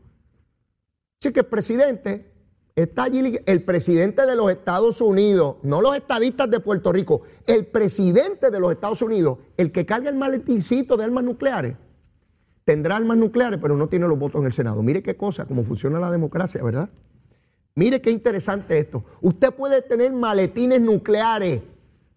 Así 1.19 1.33
que 1.33 1.41
el 1.41 1.45
presidente 1.47 2.31
Está 2.77 3.05
allí 3.05 3.39
el 3.47 3.63
presidente 3.63 4.27
de 4.27 4.35
los 4.35 4.51
Estados 4.51 5.01
Unidos, 5.01 5.55
no 5.63 5.81
los 5.81 5.95
estadistas 5.95 6.47
de 6.51 6.59
Puerto 6.59 6.91
Rico, 6.91 7.23
el 7.47 7.65
presidente 7.65 8.51
de 8.51 8.59
los 8.59 8.71
Estados 8.71 9.01
Unidos, 9.01 9.39
el 9.57 9.71
que 9.71 9.87
carga 9.87 10.11
el 10.11 10.15
maletincito 10.15 10.95
de 10.95 11.05
armas 11.05 11.23
nucleares, 11.23 11.75
tendrá 12.65 12.97
armas 12.97 13.17
nucleares, 13.17 13.59
pero 13.59 13.75
no 13.75 13.89
tiene 13.89 14.07
los 14.07 14.19
votos 14.19 14.41
en 14.41 14.45
el 14.45 14.53
Senado. 14.53 14.83
Mire 14.83 15.01
qué 15.01 15.17
cosa, 15.17 15.45
cómo 15.45 15.63
funciona 15.63 15.99
la 15.99 16.11
democracia, 16.11 16.61
¿verdad? 16.61 16.91
Mire 17.73 17.99
qué 17.99 18.11
interesante 18.11 18.77
esto. 18.77 19.03
Usted 19.21 19.51
puede 19.55 19.81
tener 19.81 20.13
maletines 20.13 20.79
nucleares 20.79 21.63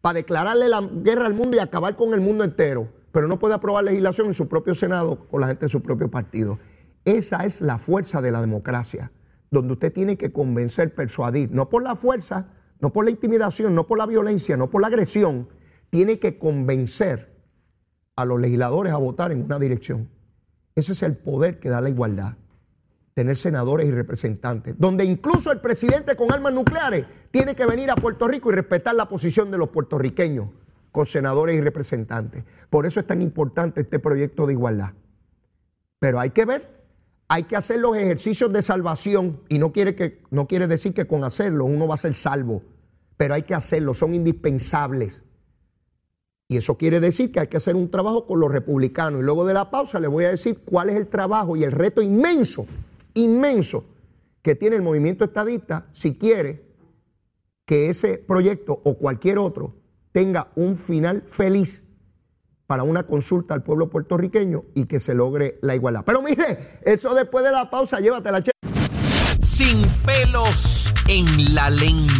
para 0.02 0.18
declararle 0.18 0.68
la 0.68 0.82
guerra 0.82 1.24
al 1.24 1.32
mundo 1.32 1.56
y 1.56 1.60
acabar 1.60 1.96
con 1.96 2.12
el 2.12 2.20
mundo 2.20 2.44
entero, 2.44 2.86
pero 3.12 3.28
no 3.28 3.38
puede 3.38 3.54
aprobar 3.54 3.84
legislación 3.84 4.26
en 4.26 4.34
su 4.34 4.46
propio 4.46 4.74
Senado 4.74 5.26
con 5.30 5.40
la 5.40 5.46
gente 5.46 5.64
de 5.64 5.70
su 5.70 5.80
propio 5.80 6.10
partido. 6.10 6.58
Esa 7.06 7.46
es 7.46 7.62
la 7.62 7.78
fuerza 7.78 8.20
de 8.20 8.30
la 8.30 8.42
democracia 8.42 9.10
donde 9.50 9.72
usted 9.72 9.92
tiene 9.92 10.16
que 10.16 10.32
convencer, 10.32 10.94
persuadir, 10.94 11.50
no 11.50 11.68
por 11.68 11.82
la 11.82 11.96
fuerza, 11.96 12.48
no 12.80 12.92
por 12.92 13.04
la 13.04 13.10
intimidación, 13.10 13.74
no 13.74 13.86
por 13.86 13.98
la 13.98 14.06
violencia, 14.06 14.56
no 14.56 14.70
por 14.70 14.80
la 14.80 14.86
agresión, 14.86 15.48
tiene 15.90 16.18
que 16.18 16.38
convencer 16.38 17.30
a 18.16 18.24
los 18.24 18.40
legisladores 18.40 18.92
a 18.92 18.96
votar 18.96 19.32
en 19.32 19.42
una 19.42 19.58
dirección. 19.58 20.08
Ese 20.74 20.92
es 20.92 21.02
el 21.02 21.16
poder 21.16 21.58
que 21.58 21.68
da 21.68 21.80
la 21.80 21.90
igualdad. 21.90 22.36
Tener 23.14 23.36
senadores 23.36 23.88
y 23.88 23.90
representantes, 23.90 24.76
donde 24.78 25.04
incluso 25.04 25.50
el 25.50 25.60
presidente 25.60 26.16
con 26.16 26.32
armas 26.32 26.54
nucleares 26.54 27.06
tiene 27.30 27.56
que 27.56 27.66
venir 27.66 27.90
a 27.90 27.96
Puerto 27.96 28.28
Rico 28.28 28.50
y 28.50 28.54
respetar 28.54 28.94
la 28.94 29.08
posición 29.08 29.50
de 29.50 29.58
los 29.58 29.68
puertorriqueños 29.70 30.48
con 30.92 31.06
senadores 31.06 31.56
y 31.56 31.60
representantes. 31.60 32.44
Por 32.70 32.86
eso 32.86 33.00
es 33.00 33.06
tan 33.06 33.20
importante 33.20 33.80
este 33.80 33.98
proyecto 33.98 34.46
de 34.46 34.54
igualdad. 34.54 34.92
Pero 35.98 36.20
hay 36.20 36.30
que 36.30 36.44
ver 36.44 36.79
hay 37.32 37.44
que 37.44 37.54
hacer 37.54 37.78
los 37.78 37.96
ejercicios 37.96 38.52
de 38.52 38.60
salvación 38.60 39.40
y 39.48 39.60
no 39.60 39.70
quiere, 39.70 39.94
que, 39.94 40.20
no 40.32 40.48
quiere 40.48 40.66
decir 40.66 40.92
que 40.92 41.06
con 41.06 41.22
hacerlo 41.22 41.64
uno 41.64 41.86
va 41.86 41.94
a 41.94 41.96
ser 41.96 42.16
salvo, 42.16 42.60
pero 43.16 43.34
hay 43.34 43.42
que 43.42 43.54
hacerlo, 43.54 43.94
son 43.94 44.14
indispensables. 44.14 45.22
Y 46.48 46.56
eso 46.56 46.76
quiere 46.76 46.98
decir 46.98 47.30
que 47.30 47.38
hay 47.38 47.46
que 47.46 47.58
hacer 47.58 47.76
un 47.76 47.88
trabajo 47.88 48.26
con 48.26 48.40
los 48.40 48.50
republicanos. 48.50 49.20
Y 49.20 49.22
luego 49.22 49.46
de 49.46 49.54
la 49.54 49.70
pausa 49.70 50.00
les 50.00 50.10
voy 50.10 50.24
a 50.24 50.30
decir 50.30 50.58
cuál 50.64 50.90
es 50.90 50.96
el 50.96 51.06
trabajo 51.06 51.54
y 51.54 51.62
el 51.62 51.70
reto 51.70 52.02
inmenso, 52.02 52.66
inmenso, 53.14 53.84
que 54.42 54.56
tiene 54.56 54.74
el 54.74 54.82
movimiento 54.82 55.24
estadista 55.24 55.86
si 55.92 56.16
quiere 56.16 56.64
que 57.64 57.90
ese 57.90 58.18
proyecto 58.18 58.80
o 58.82 58.94
cualquier 58.98 59.38
otro 59.38 59.76
tenga 60.10 60.50
un 60.56 60.76
final 60.76 61.22
feliz 61.22 61.84
para 62.70 62.84
una 62.84 63.02
consulta 63.02 63.52
al 63.52 63.64
pueblo 63.64 63.90
puertorriqueño 63.90 64.62
y 64.76 64.84
que 64.84 65.00
se 65.00 65.12
logre 65.12 65.58
la 65.60 65.74
igualdad. 65.74 66.04
Pero 66.06 66.22
mire, 66.22 66.78
eso 66.82 67.12
después 67.16 67.44
de 67.44 67.50
la 67.50 67.68
pausa, 67.68 67.98
llévatela. 67.98 68.44
Sin 69.40 69.82
pelos 70.06 70.94
en 71.08 71.52
la 71.52 71.68
lengua. 71.68 72.14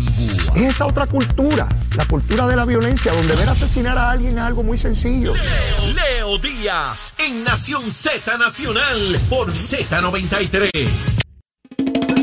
esa 0.56 0.86
otra 0.86 1.06
cultura, 1.06 1.68
la 1.96 2.04
cultura 2.06 2.48
de 2.48 2.56
la 2.56 2.64
violencia, 2.64 3.12
donde 3.12 3.36
ver 3.36 3.48
asesinar 3.48 3.96
a 3.96 4.10
alguien 4.10 4.38
es 4.38 4.40
algo 4.40 4.64
muy 4.64 4.76
sencillo. 4.76 5.34
Leo, 5.34 5.94
Leo 5.94 6.38
Díaz, 6.38 7.14
en 7.18 7.44
Nación 7.44 7.92
Z 7.92 8.36
Nacional, 8.36 9.20
por 9.28 9.52
Z93. 9.52 11.19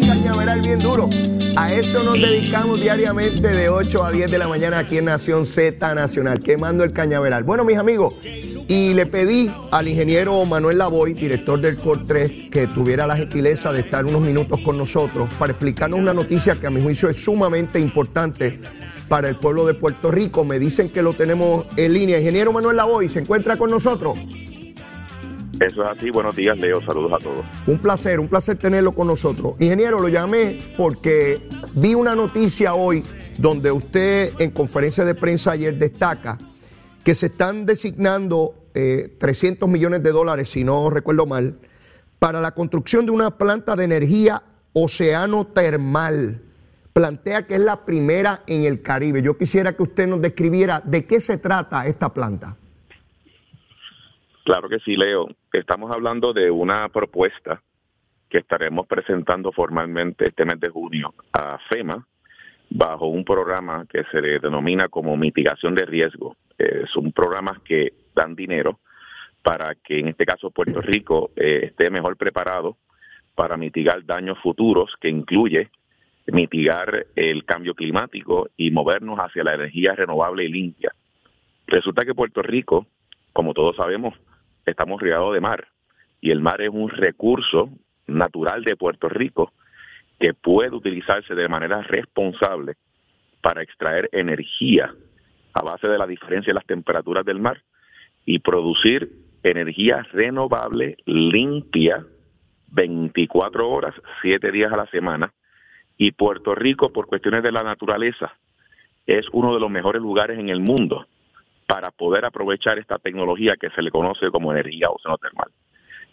Cañaveral 0.07 0.61
bien 0.61 0.79
duro. 0.79 1.09
A 1.57 1.73
eso 1.73 2.01
nos 2.01 2.21
dedicamos 2.21 2.79
diariamente 2.79 3.49
de 3.49 3.67
8 3.67 4.05
a 4.05 4.11
10 4.11 4.31
de 4.31 4.37
la 4.37 4.47
mañana 4.47 4.79
aquí 4.79 4.99
en 4.99 5.05
Nación 5.05 5.45
Z 5.45 5.93
Nacional, 5.95 6.39
quemando 6.39 6.85
el 6.85 6.93
cañaveral. 6.93 7.43
Bueno, 7.43 7.65
mis 7.65 7.75
amigos, 7.75 8.13
y 8.23 8.93
le 8.93 9.05
pedí 9.05 9.51
al 9.69 9.89
ingeniero 9.89 10.45
Manuel 10.45 10.77
Lavoy, 10.77 11.13
director 11.13 11.59
del 11.59 11.75
COR 11.75 12.07
3, 12.07 12.49
que 12.49 12.67
tuviera 12.67 13.05
la 13.05 13.17
gentileza 13.17 13.73
de 13.73 13.81
estar 13.81 14.05
unos 14.05 14.21
minutos 14.21 14.61
con 14.61 14.77
nosotros 14.77 15.27
para 15.37 15.51
explicarnos 15.51 15.99
una 15.99 16.13
noticia 16.13 16.55
que 16.55 16.67
a 16.67 16.69
mi 16.69 16.81
juicio 16.81 17.09
es 17.09 17.21
sumamente 17.21 17.77
importante 17.77 18.61
para 19.09 19.27
el 19.27 19.35
pueblo 19.35 19.65
de 19.65 19.73
Puerto 19.73 20.09
Rico. 20.09 20.45
Me 20.45 20.57
dicen 20.57 20.89
que 20.89 21.01
lo 21.01 21.15
tenemos 21.15 21.65
en 21.75 21.93
línea. 21.93 22.17
Ingeniero 22.17 22.53
Manuel 22.53 22.77
Lavoy, 22.77 23.09
¿se 23.09 23.19
encuentra 23.19 23.57
con 23.57 23.69
nosotros? 23.69 24.17
Eso 25.59 25.81
es 25.83 25.87
así. 25.87 26.09
Buenos 26.09 26.35
días, 26.35 26.57
Leo. 26.57 26.81
Saludos 26.81 27.13
a 27.13 27.17
todos. 27.17 27.45
Un 27.65 27.79
placer, 27.79 28.19
un 28.19 28.27
placer 28.27 28.57
tenerlo 28.57 28.93
con 28.93 29.07
nosotros. 29.07 29.55
Ingeniero, 29.59 29.99
lo 29.99 30.09
llamé 30.09 30.59
porque 30.77 31.41
vi 31.73 31.93
una 31.93 32.15
noticia 32.15 32.73
hoy 32.73 33.03
donde 33.37 33.71
usted 33.71 34.33
en 34.39 34.51
conferencia 34.51 35.03
de 35.05 35.15
prensa 35.15 35.51
ayer 35.51 35.77
destaca 35.77 36.37
que 37.03 37.15
se 37.15 37.27
están 37.27 37.65
designando 37.65 38.55
300 38.73 39.67
eh, 39.67 39.71
millones 39.71 40.03
de 40.03 40.11
dólares, 40.11 40.49
si 40.49 40.63
no 40.63 40.89
recuerdo 40.89 41.25
mal, 41.25 41.57
para 42.19 42.41
la 42.41 42.51
construcción 42.51 43.05
de 43.05 43.11
una 43.11 43.37
planta 43.37 43.75
de 43.75 43.85
energía 43.85 44.43
océano 44.73 45.47
termal 45.47 46.41
plantea 46.97 47.45
que 47.45 47.53
es 47.53 47.61
la 47.61 47.85
primera 47.85 48.41
en 48.47 48.63
el 48.63 48.81
Caribe. 48.81 49.21
Yo 49.21 49.37
quisiera 49.37 49.73
que 49.73 49.83
usted 49.83 50.07
nos 50.07 50.19
describiera 50.19 50.81
de 50.83 51.05
qué 51.05 51.21
se 51.21 51.37
trata 51.37 51.85
esta 51.85 52.11
planta. 52.11 52.57
Claro 54.47 54.69
que 54.69 54.79
sí, 54.79 54.95
Leo. 54.95 55.27
Estamos 55.51 55.91
hablando 55.91 56.31
de 56.31 56.49
una 56.49 56.88
propuesta 56.88 57.62
que 58.29 58.38
estaremos 58.38 58.88
presentando 58.88 59.51
formalmente 59.51 60.23
este 60.23 60.45
mes 60.45 60.57
de 60.62 60.69
junio 60.69 61.13
a 61.33 61.57
FEMA 61.67 62.07
bajo 62.69 63.07
un 63.07 63.25
programa 63.25 63.86
que 63.89 64.05
se 64.05 64.21
denomina 64.21 64.88
como 64.88 65.17
mitigación 65.17 65.75
de 65.75 65.86
riesgo. 65.86 66.38
Es 66.57 66.95
un 66.95 67.12
programa 67.12 67.62
que 67.65 67.91
dan 68.15 68.38
dinero 68.38 68.79
para 69.43 69.75
que 69.75 69.99
en 69.99 70.07
este 70.07 70.25
caso 70.25 70.49
Puerto 70.49 70.79
Rico 70.79 71.31
eh, 71.36 71.63
esté 71.63 71.89
mejor 71.89 72.15
preparado 72.15 72.77
para 73.36 73.57
mitigar 73.57 74.05
daños 74.05 74.39
futuros 74.39 74.95
que 75.01 75.10
incluye 75.10 75.71
mitigar 76.27 77.07
el 77.17 77.43
cambio 77.43 77.75
climático 77.75 78.47
y 78.55 78.71
movernos 78.71 79.19
hacia 79.19 79.43
la 79.43 79.55
energía 79.55 79.93
renovable 79.93 80.45
y 80.45 80.47
limpia. 80.47 80.93
Resulta 81.65 82.05
que 82.05 82.15
Puerto 82.15 82.41
Rico, 82.41 82.88
como 83.33 83.53
todos 83.53 83.75
sabemos, 83.75 84.17
estamos 84.71 85.01
rodeados 85.01 85.34
de 85.34 85.41
mar. 85.41 85.67
Y 86.21 86.32
el 86.32 86.41
mar 86.41 86.62
es 86.62 86.69
un 86.69 86.89
recurso 86.89 87.69
natural 88.08 88.63
de 88.63 88.75
Puerto 88.75 89.10
Rico 89.10 89.53
que 90.19 90.34
puede 90.34 90.75
utilizarse 90.75 91.36
de 91.36 91.47
manera 91.47 91.82
responsable 91.82 92.75
para 93.41 93.62
extraer 93.62 94.10
energía 94.12 94.93
a 95.53 95.63
base 95.63 95.88
de 95.88 95.97
la 95.97 96.08
diferencia 96.08 96.51
de 96.51 96.56
las 96.56 96.65
temperaturas 96.65 97.25
del 97.25 97.39
mar 97.39 97.62
y 98.25 98.39
producir 98.39 99.12
energía 99.43 100.03
renovable, 100.12 100.97
limpia, 101.06 102.06
24 102.67 103.69
horas, 103.69 103.95
7 104.21 104.51
días 104.51 104.71
a 104.71 104.77
la 104.77 104.88
semana, 104.88 105.34
y 105.97 106.12
Puerto 106.12 106.53
Rico, 106.53 106.91
por 106.91 107.08
cuestiones 107.08 107.43
de 107.43 107.51
la 107.51 107.63
naturaleza, 107.63 108.34
es 109.06 109.27
uno 109.32 109.53
de 109.53 109.60
los 109.60 109.71
mejores 109.71 110.01
lugares 110.01 110.38
en 110.38 110.49
el 110.49 110.60
mundo 110.60 111.08
para 111.67 111.91
poder 111.91 112.25
aprovechar 112.25 112.80
esta 112.80 112.97
tecnología 112.97 113.58
que 113.58 113.69
se 113.69 113.82
le 113.82 113.91
conoce 113.91 114.32
como 114.32 114.51
energía 114.51 114.89
oceanotermal. 114.89 115.51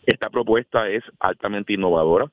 Esta 0.05 0.29
propuesta 0.29 0.90
es 0.90 1.03
altamente 1.21 1.73
innovadora, 1.73 2.31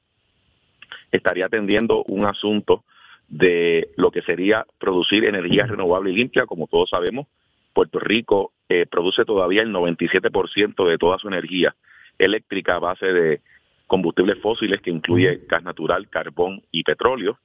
estaría 1.12 1.46
atendiendo 1.46 2.04
un 2.04 2.26
asunto 2.26 2.84
de 3.30 3.92
lo 3.96 4.12
que 4.12 4.24
sería 4.24 4.66
producir 4.78 5.24
energía 5.24 5.66
renovable 5.66 6.12
y 6.12 6.16
limpia, 6.16 6.46
como 6.46 6.68
todos 6.68 6.90
sabemos, 6.90 7.28
Puerto 7.74 8.00
Rico 8.00 8.52
eh, 8.68 8.86
produce 8.86 9.24
todavía 9.24 9.62
el 9.62 9.72
97% 9.72 10.88
de 10.88 10.98
toda 10.98 11.18
su 11.18 11.28
energía 11.30 11.76
eléctrica 12.18 12.76
a 12.76 12.80
base 12.80 13.14
de 13.14 13.42
combustibles 13.88 14.40
fósiles 14.42 14.82
que 14.82 14.90
incluye 14.90 15.42
gas 15.48 15.64
natural, 15.64 16.10
carbón 16.10 16.62
y 16.72 16.84
petróleo. 16.84 17.40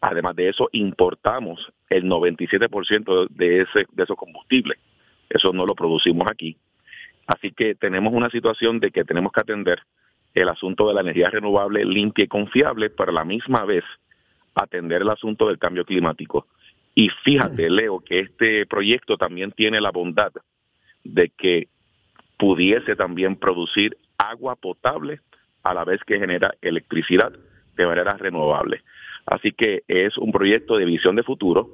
Además 0.00 0.36
de 0.36 0.48
eso, 0.48 0.68
importamos 0.72 1.72
el 1.90 2.04
97% 2.04 3.28
de, 3.28 3.62
ese, 3.62 3.86
de 3.92 4.02
esos 4.02 4.16
combustibles. 4.16 4.78
Eso 5.30 5.52
no 5.52 5.64
lo 5.64 5.74
producimos 5.74 6.28
aquí. 6.28 6.58
Así 7.26 7.52
que 7.52 7.74
tenemos 7.74 8.12
una 8.12 8.28
situación 8.28 8.80
de 8.80 8.90
que 8.90 9.04
tenemos 9.04 9.32
que 9.32 9.40
atender 9.40 9.80
el 10.34 10.48
asunto 10.48 10.88
de 10.88 10.94
la 10.94 11.00
energía 11.00 11.30
renovable 11.30 11.84
limpia 11.84 12.24
y 12.24 12.28
confiable, 12.28 12.90
pero 12.90 13.10
a 13.10 13.14
la 13.14 13.24
misma 13.24 13.64
vez 13.64 13.84
atender 14.54 15.02
el 15.02 15.10
asunto 15.10 15.48
del 15.48 15.58
cambio 15.58 15.84
climático. 15.84 16.46
Y 16.94 17.08
fíjate, 17.08 17.70
Leo, 17.70 18.00
que 18.00 18.18
este 18.20 18.66
proyecto 18.66 19.16
también 19.16 19.52
tiene 19.52 19.80
la 19.80 19.90
bondad 19.90 20.32
de 21.04 21.30
que 21.30 21.68
pudiese 22.36 22.96
también 22.96 23.36
producir 23.36 23.96
agua 24.18 24.56
potable 24.56 25.20
a 25.62 25.72
la 25.74 25.84
vez 25.84 26.00
que 26.04 26.18
genera 26.18 26.52
electricidad 26.60 27.32
de 27.76 27.86
manera 27.86 28.16
renovable. 28.16 28.82
Así 29.26 29.52
que 29.52 29.82
es 29.86 30.18
un 30.18 30.32
proyecto 30.32 30.76
de 30.76 30.84
visión 30.84 31.16
de 31.16 31.22
futuro, 31.22 31.70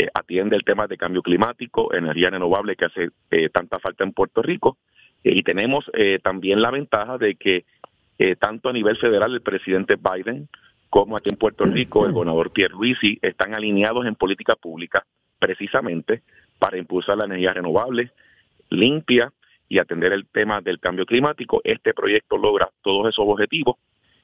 eh, 0.00 0.08
atiende 0.14 0.56
el 0.56 0.64
tema 0.64 0.86
de 0.86 0.96
cambio 0.96 1.20
climático, 1.20 1.92
energía 1.92 2.30
renovable 2.30 2.74
que 2.74 2.86
hace 2.86 3.10
eh, 3.30 3.50
tanta 3.50 3.78
falta 3.78 4.02
en 4.02 4.12
Puerto 4.12 4.40
Rico, 4.40 4.78
eh, 5.22 5.32
y 5.34 5.42
tenemos 5.42 5.84
también 6.22 6.62
la 6.62 6.70
ventaja 6.70 7.18
de 7.18 7.34
que 7.34 7.66
tanto 8.38 8.68
a 8.68 8.72
nivel 8.72 8.96
federal 8.96 9.32
el 9.32 9.42
presidente 9.42 9.96
Biden 9.96 10.48
como 10.88 11.16
aquí 11.16 11.30
en 11.30 11.36
Puerto 11.36 11.64
Rico 11.64 12.06
el 12.06 12.12
gobernador 12.12 12.52
Pierre 12.52 12.74
Luisi 12.74 13.18
están 13.22 13.54
alineados 13.54 14.06
en 14.06 14.14
política 14.14 14.56
pública 14.56 15.04
precisamente 15.38 16.22
para 16.58 16.78
impulsar 16.78 17.16
la 17.16 17.24
energía 17.24 17.52
renovable, 17.52 18.12
limpia 18.68 19.32
y 19.68 19.78
atender 19.78 20.12
el 20.12 20.26
tema 20.26 20.60
del 20.60 20.80
cambio 20.80 21.06
climático. 21.06 21.60
Este 21.64 21.94
proyecto 21.94 22.36
logra 22.36 22.70
todos 22.82 23.08
esos 23.08 23.24
objetivos 23.26 23.76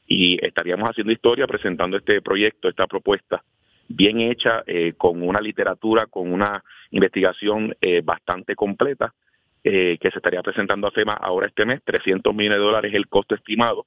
y 0.06 0.38
estaríamos 0.44 0.88
haciendo 0.88 1.12
historia 1.12 1.46
presentando 1.46 1.96
este 1.96 2.20
proyecto, 2.22 2.68
esta 2.68 2.86
propuesta 2.86 3.42
bien 3.88 4.20
hecha, 4.20 4.62
eh, 4.66 4.94
con 4.96 5.22
una 5.22 5.40
literatura, 5.40 6.06
con 6.06 6.32
una 6.32 6.62
investigación 6.90 7.74
eh, 7.80 8.02
bastante 8.04 8.54
completa, 8.54 9.14
eh, 9.62 9.98
que 10.00 10.10
se 10.10 10.18
estaría 10.18 10.42
presentando 10.42 10.86
a 10.86 10.90
FEMA 10.90 11.14
ahora 11.14 11.46
este 11.46 11.66
mes. 11.66 11.80
300 11.84 12.34
millones 12.34 12.58
de 12.58 12.64
dólares 12.64 12.90
es 12.92 12.96
el 12.96 13.08
costo 13.08 13.34
estimado. 13.34 13.86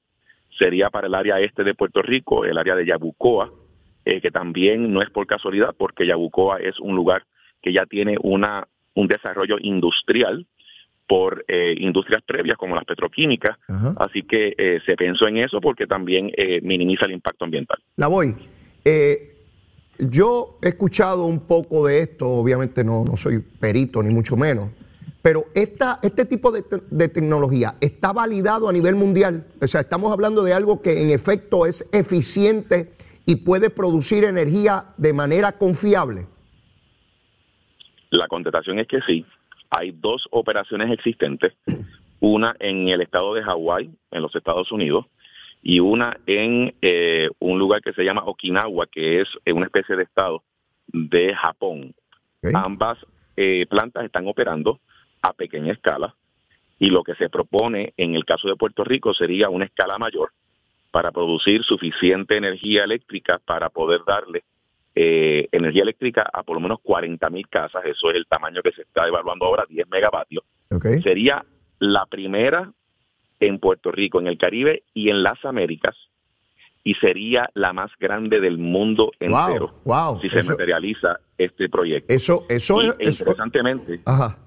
Sería 0.58 0.90
para 0.90 1.06
el 1.06 1.14
área 1.14 1.40
este 1.40 1.64
de 1.64 1.74
Puerto 1.74 2.02
Rico, 2.02 2.44
el 2.44 2.58
área 2.58 2.74
de 2.74 2.86
Yabucoa, 2.86 3.50
que 4.04 4.30
también 4.32 4.92
no 4.92 5.02
es 5.02 5.10
por 5.10 5.26
casualidad, 5.26 5.74
porque 5.78 6.06
Yabucoa 6.06 6.58
es 6.58 6.80
un 6.80 6.96
lugar 6.96 7.24
que 7.62 7.72
ya 7.72 7.86
tiene 7.86 8.16
una 8.20 8.66
un 8.94 9.06
desarrollo 9.06 9.56
industrial 9.60 10.46
por 11.06 11.44
industrias 11.48 12.20
previas 12.22 12.58
como 12.58 12.74
las 12.74 12.84
petroquímicas. 12.84 13.56
Así 13.98 14.24
que 14.24 14.80
se 14.84 14.96
pensó 14.96 15.28
en 15.28 15.36
eso 15.36 15.60
porque 15.60 15.86
también 15.86 16.32
minimiza 16.62 17.04
el 17.04 17.12
impacto 17.12 17.44
ambiental. 17.44 17.78
La 17.96 18.08
voy. 18.08 18.34
Yo 20.08 20.58
he 20.62 20.68
escuchado 20.68 21.24
un 21.26 21.40
poco 21.40 21.86
de 21.86 22.02
esto, 22.02 22.28
obviamente 22.28 22.84
no, 22.84 23.04
no 23.04 23.16
soy 23.16 23.38
perito 23.38 24.02
ni 24.02 24.12
mucho 24.12 24.36
menos, 24.36 24.70
pero 25.22 25.46
esta, 25.54 25.98
este 26.02 26.24
tipo 26.24 26.50
de, 26.50 26.64
de, 26.90 27.08
tecnología 27.08 27.74
está 27.80 28.12
validado 28.12 28.68
a 28.68 28.72
nivel 28.72 28.94
mundial. 28.94 29.46
O 29.60 29.68
sea, 29.68 29.82
estamos 29.82 30.12
hablando 30.12 30.42
de 30.42 30.54
algo 30.54 30.80
que 30.80 31.02
en 31.02 31.10
efecto 31.10 31.66
es 31.66 31.86
eficiente 31.92 32.94
y 33.26 33.36
puede 33.36 33.68
producir 33.68 34.24
energía 34.24 34.86
de 34.96 35.12
manera 35.12 35.52
confiable. 35.52 36.26
La 38.08 38.28
contestación 38.28 38.78
es 38.78 38.88
que 38.88 39.00
sí 39.02 39.26
hay 39.70 39.92
dos 39.92 40.26
operaciones 40.30 40.90
existentes, 40.90 41.54
una 42.18 42.56
en 42.58 42.88
el 42.88 43.00
estado 43.00 43.34
de 43.34 43.42
Hawái, 43.42 43.90
en 44.10 44.22
los 44.22 44.34
Estados 44.34 44.72
Unidos, 44.72 45.06
y 45.62 45.80
una 45.80 46.18
en 46.26 46.74
eh, 46.80 47.28
un 47.38 47.58
lugar 47.58 47.82
que 47.82 47.92
se 47.92 48.04
llama 48.04 48.24
Okinawa, 48.24 48.86
que 48.86 49.20
es 49.20 49.28
una 49.46 49.66
especie 49.66 49.96
de 49.96 50.04
estado 50.04 50.42
de 50.86 51.34
Japón. 51.34 51.94
Ambas 52.54 52.98
eh, 53.36 53.66
plantas 53.68 54.04
están 54.04 54.26
operando 54.26 54.80
a 55.22 55.32
pequeña 55.34 55.72
escala 55.72 56.14
y 56.78 56.88
lo 56.88 57.04
que 57.04 57.14
se 57.14 57.28
propone 57.28 57.92
en 57.98 58.14
el 58.14 58.24
caso 58.24 58.48
de 58.48 58.56
Puerto 58.56 58.84
Rico 58.84 59.12
sería 59.12 59.50
una 59.50 59.66
escala 59.66 59.98
mayor 59.98 60.32
para 60.90 61.12
producir 61.12 61.62
suficiente 61.62 62.36
energía 62.36 62.84
eléctrica 62.84 63.38
para 63.44 63.68
poder 63.68 64.00
darle 64.06 64.44
eh, 64.94 65.46
energía 65.52 65.82
eléctrica 65.82 66.28
a 66.32 66.42
por 66.42 66.56
lo 66.56 66.60
menos 66.60 66.80
40 66.82 67.30
mil 67.30 67.46
casas, 67.48 67.84
eso 67.84 68.10
es 68.10 68.16
el 68.16 68.26
tamaño 68.26 68.62
que 68.62 68.72
se 68.72 68.82
está 68.82 69.06
evaluando 69.06 69.44
ahora, 69.44 69.64
10 69.68 69.88
megavatios. 69.88 70.44
Sería 71.02 71.44
la 71.78 72.06
primera 72.06 72.72
en 73.40 73.58
Puerto 73.58 73.90
Rico, 73.90 74.20
en 74.20 74.26
el 74.26 74.38
Caribe 74.38 74.84
y 74.94 75.10
en 75.10 75.22
las 75.22 75.44
Américas, 75.44 75.96
y 76.84 76.94
sería 76.94 77.50
la 77.54 77.72
más 77.72 77.90
grande 77.98 78.40
del 78.40 78.58
mundo 78.58 79.12
entero 79.18 79.74
si 80.20 80.30
se 80.30 80.42
materializa 80.42 81.20
este 81.36 81.68
proyecto. 81.68 82.12
Eso, 82.12 82.46
eso 82.48 82.80
es. 82.98 83.18
Interesantemente. 83.20 84.00
Ajá. 84.04 84.38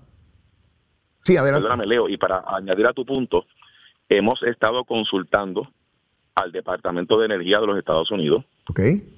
Sí, 1.23 1.37
adelante. 1.37 1.63
Perdóname, 1.63 1.87
Leo, 1.87 2.09
y 2.09 2.17
para 2.17 2.43
añadir 2.47 2.85
a 2.87 2.93
tu 2.93 3.05
punto, 3.05 3.45
hemos 4.09 4.41
estado 4.43 4.83
consultando 4.83 5.67
al 6.35 6.51
Departamento 6.51 7.19
de 7.19 7.25
Energía 7.25 7.59
de 7.59 7.67
los 7.67 7.77
Estados 7.77 8.09
Unidos 8.11 8.43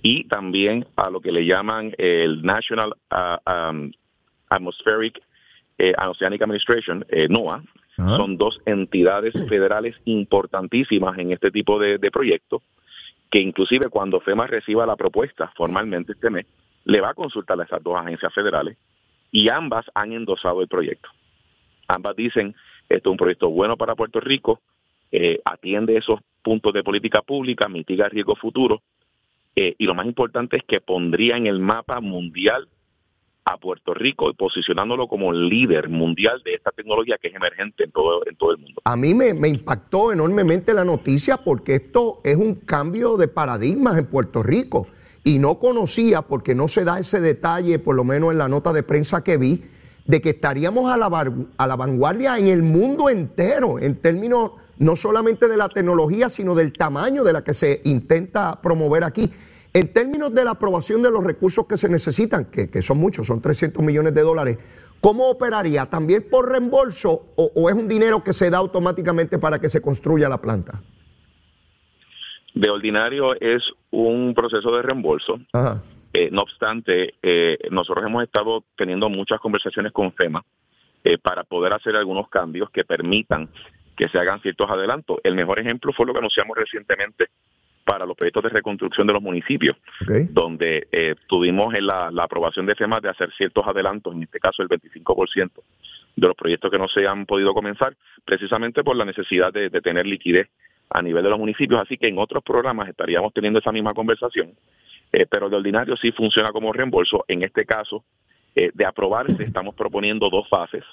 y 0.01 0.27
también 0.27 0.85
a 0.95 1.09
lo 1.09 1.21
que 1.21 1.31
le 1.31 1.45
llaman 1.45 1.93
el 1.97 2.41
National 2.43 2.93
uh, 3.11 3.49
um, 3.49 3.91
Atmospheric 4.49 5.21
eh, 5.77 5.93
Oceanic 5.97 6.41
Administration, 6.41 7.05
eh, 7.09 7.27
NOAA. 7.29 7.63
Son 7.95 8.37
dos 8.37 8.61
entidades 8.65 9.33
federales 9.47 9.95
importantísimas 10.03 11.17
en 11.17 11.31
este 11.31 11.49
tipo 11.49 11.79
de, 11.79 11.97
de 11.97 12.11
proyectos, 12.11 12.61
que 13.31 13.39
inclusive 13.39 13.89
cuando 13.89 14.19
FEMA 14.19 14.47
reciba 14.47 14.85
la 14.85 14.97
propuesta 14.97 15.51
formalmente 15.55 16.11
este 16.11 16.29
mes, 16.29 16.45
le 16.83 17.01
va 17.01 17.09
a 17.09 17.13
consultar 17.13 17.59
a 17.59 17.63
esas 17.63 17.81
dos 17.81 17.95
agencias 17.97 18.33
federales 18.33 18.77
y 19.31 19.49
ambas 19.49 19.85
han 19.93 20.13
endosado 20.13 20.61
el 20.61 20.67
proyecto. 20.67 21.09
Ambas 21.87 22.15
dicen, 22.15 22.55
esto 22.89 23.09
es 23.09 23.11
un 23.11 23.17
proyecto 23.17 23.49
bueno 23.49 23.77
para 23.77 23.95
Puerto 23.95 24.19
Rico, 24.19 24.61
eh, 25.11 25.39
atiende 25.45 25.97
esos 25.97 26.19
puntos 26.41 26.73
de 26.73 26.83
política 26.83 27.21
pública, 27.21 27.67
mitiga 27.67 28.09
riesgos 28.09 28.39
futuros 28.39 28.81
eh, 29.55 29.75
y 29.77 29.85
lo 29.85 29.95
más 29.95 30.05
importante 30.05 30.57
es 30.57 30.63
que 30.63 30.81
pondría 30.81 31.37
en 31.37 31.47
el 31.47 31.59
mapa 31.59 32.01
mundial 32.01 32.67
a 33.45 33.57
Puerto 33.57 33.93
Rico 33.93 34.29
y 34.29 34.33
posicionándolo 34.33 35.07
como 35.07 35.31
líder 35.31 35.87
mundial 35.89 36.41
de 36.43 36.55
esta 36.55 36.71
tecnología 36.71 37.17
que 37.21 37.27
es 37.27 37.35
emergente 37.35 37.83
en 37.83 37.91
todo, 37.91 38.25
en 38.25 38.35
todo 38.35 38.51
el 38.51 38.57
mundo. 38.57 38.81
A 38.83 38.95
mí 38.95 39.13
me, 39.13 39.35
me, 39.35 39.47
impactó 39.47 40.11
enormemente 40.11 40.73
la 40.73 40.83
noticia 40.83 41.37
porque 41.37 41.75
esto 41.75 42.21
es 42.23 42.35
un 42.35 42.55
cambio 42.55 43.17
de 43.17 43.27
paradigmas 43.27 43.97
en 43.97 44.07
Puerto 44.07 44.41
Rico 44.41 44.87
y 45.23 45.39
no 45.39 45.59
conocía, 45.59 46.21
porque 46.23 46.53
no 46.53 46.67
se 46.67 46.83
da 46.83 46.99
ese 46.99 47.19
detalle, 47.19 47.79
por 47.79 47.95
lo 47.95 48.03
menos 48.03 48.31
en 48.31 48.37
la 48.37 48.47
nota 48.47 48.73
de 48.73 48.83
prensa 48.83 49.23
que 49.23 49.37
vi, 49.37 49.63
de 50.05 50.21
que 50.21 50.29
estaríamos 50.31 50.91
a 50.91 50.97
la, 50.97 51.07
a 51.57 51.67
la 51.67 51.75
vanguardia 51.75 52.37
en 52.37 52.47
el 52.47 52.61
mundo 52.61 53.09
entero, 53.09 53.79
en 53.79 53.95
términos 53.95 54.51
no 54.77 54.95
solamente 54.95 55.47
de 55.47 55.57
la 55.57 55.69
tecnología, 55.69 56.29
sino 56.29 56.53
del 56.53 56.73
tamaño 56.73 57.23
de 57.23 57.33
la 57.33 57.43
que 57.43 57.53
se 57.53 57.81
intenta 57.85 58.61
promover 58.61 59.03
aquí. 59.03 59.31
En 59.75 59.91
términos 59.91 60.33
de 60.33 60.45
la 60.45 60.51
aprobación 60.51 61.03
de 61.03 61.11
los 61.11 61.21
recursos 61.21 61.67
que 61.67 61.75
se 61.75 61.89
necesitan, 61.89 62.45
que, 62.45 62.71
que 62.71 62.81
son 62.81 62.97
muchos, 62.97 63.27
son 63.27 63.41
300 63.41 63.83
millones 63.83 64.13
de 64.13 64.21
dólares, 64.21 64.57
¿cómo 65.01 65.29
operaría? 65.29 65.85
¿También 65.87 66.29
por 66.31 66.49
reembolso 66.49 67.33
o, 67.35 67.51
o 67.53 67.69
es 67.69 67.75
un 67.75 67.85
dinero 67.85 68.23
que 68.23 68.31
se 68.31 68.49
da 68.49 68.59
automáticamente 68.59 69.37
para 69.37 69.59
que 69.59 69.67
se 69.67 69.81
construya 69.81 70.29
la 70.29 70.39
planta? 70.39 70.81
De 72.53 72.69
ordinario 72.69 73.37
es 73.37 73.69
un 73.91 74.33
proceso 74.33 74.73
de 74.73 74.81
reembolso. 74.81 75.41
Eh, 76.13 76.29
no 76.31 76.43
obstante, 76.43 77.15
eh, 77.21 77.57
nosotros 77.69 78.05
hemos 78.05 78.23
estado 78.23 78.63
teniendo 78.77 79.09
muchas 79.09 79.41
conversaciones 79.41 79.91
con 79.91 80.13
FEMA 80.13 80.41
eh, 81.03 81.17
para 81.17 81.43
poder 81.43 81.73
hacer 81.73 81.97
algunos 81.97 82.29
cambios 82.29 82.69
que 82.69 82.85
permitan 82.85 83.49
que 83.97 84.07
se 84.07 84.19
hagan 84.19 84.39
ciertos 84.39 84.69
adelantos. 84.69 85.17
El 85.25 85.35
mejor 85.35 85.59
ejemplo 85.59 85.91
fue 85.91 86.05
lo 86.05 86.13
que 86.13 86.19
anunciamos 86.19 86.55
recientemente 86.55 87.27
para 87.85 88.05
los 88.05 88.17
proyectos 88.17 88.43
de 88.43 88.49
reconstrucción 88.49 89.07
de 89.07 89.13
los 89.13 89.21
municipios, 89.21 89.77
donde 90.29 91.15
tuvimos 91.27 91.73
la, 91.79 92.11
aprobación 92.17 92.65
de 92.65 92.75
FEMA 92.75 92.99
de 92.99 93.09
hacer 93.09 93.31
ciertos 93.37 93.65
adelantos, 93.65 94.13
en 94.13 94.23
este 94.23 94.39
caso 94.39 94.63
el 94.63 94.69
25% 94.69 95.51
de 96.15 96.27
los 96.27 96.35
proyectos 96.35 96.71
que 96.71 96.79
no 96.79 96.87
se 96.87 97.07
han 97.07 97.25
podido 97.25 97.53
comenzar, 97.53 97.95
precisamente 98.25 98.83
por 98.83 98.95
la 98.95 99.05
necesidad 99.05 99.53
de 99.53 99.69
tener 99.81 100.05
liquidez 100.07 100.49
a 100.89 101.01
nivel 101.01 101.23
de 101.23 101.29
los 101.29 101.39
municipios, 101.39 101.81
así 101.81 101.97
que 101.97 102.07
en 102.07 102.17
otros 102.17 102.43
programas 102.43 102.89
estaríamos 102.89 103.33
teniendo 103.33 103.59
esa 103.59 103.71
misma 103.71 103.93
conversación, 103.93 104.53
eh, 105.11 105.25
pero 105.29 105.49
de 105.49 105.57
ordinario 105.57 105.95
sí 105.97 106.11
funciona 106.11 106.51
como 106.51 106.71
reembolso. 106.73 107.25
En 107.27 107.43
este 107.43 107.65
caso, 107.65 108.03
eh, 108.55 108.71
de 108.73 108.85
aprobarse, 108.85 109.43
estamos 109.43 109.75
proponiendo 109.75 110.29
dos 110.29 110.47
fases 110.47 110.83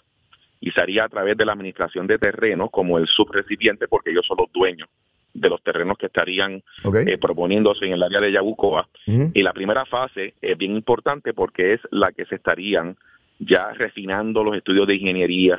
y 0.61 0.70
sería 0.70 1.05
a 1.05 1.09
través 1.09 1.37
de 1.37 1.44
la 1.44 1.52
administración 1.52 2.07
de 2.07 2.18
terrenos 2.18 2.70
como 2.70 2.98
el 2.98 3.07
subrecipiente, 3.07 3.88
porque 3.88 4.11
ellos 4.11 4.26
son 4.26 4.38
los 4.38 4.52
dueños 4.52 4.88
de 5.35 5.49
los 5.49 5.62
terrenos 5.62 5.97
que 5.99 6.07
estarían 6.07 6.62
eh, 7.07 7.18
proponiéndose 7.18 7.87
en 7.87 7.92
el 7.92 8.03
área 8.03 8.21
de 8.21 8.33
Yabucoa. 8.33 8.88
Y 9.07 9.42
la 9.42 9.53
primera 9.53 9.85
fase 9.87 10.35
es 10.40 10.59
bien 10.59 10.77
importante 10.77 11.33
porque 11.35 11.75
es 11.75 11.81
la 11.90 12.12
que 12.12 12.27
se 12.27 12.37
estarían 12.37 12.97
ya 13.38 13.73
refinando 13.73 14.45
los 14.45 14.57
estudios 14.57 14.87
de 14.87 14.97
ingeniería, 14.97 15.59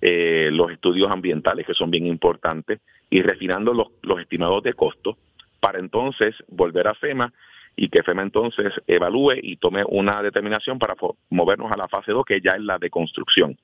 eh, 0.00 0.50
los 0.52 0.70
estudios 0.70 1.10
ambientales 1.10 1.66
que 1.66 1.74
son 1.74 1.90
bien 1.90 2.06
importantes 2.06 2.80
y 3.10 3.22
refinando 3.22 3.72
los, 3.72 3.88
los 4.02 4.20
estimados 4.20 4.62
de 4.62 4.74
costo 4.74 5.16
para 5.60 5.78
entonces 5.78 6.34
volver 6.48 6.86
a 6.86 6.94
FEMA 6.94 7.32
y 7.74 7.88
que 7.88 8.02
FEMA 8.02 8.22
entonces 8.22 8.72
evalúe 8.86 9.34
y 9.42 9.56
tome 9.56 9.82
una 9.88 10.22
determinación 10.22 10.78
para 10.78 10.94
movernos 11.30 11.72
a 11.72 11.76
la 11.76 11.88
fase 11.88 12.12
2 12.12 12.24
que 12.24 12.40
ya 12.40 12.52
es 12.52 12.62
la 12.62 12.78
de 12.78 12.90
construcción. 12.90 13.56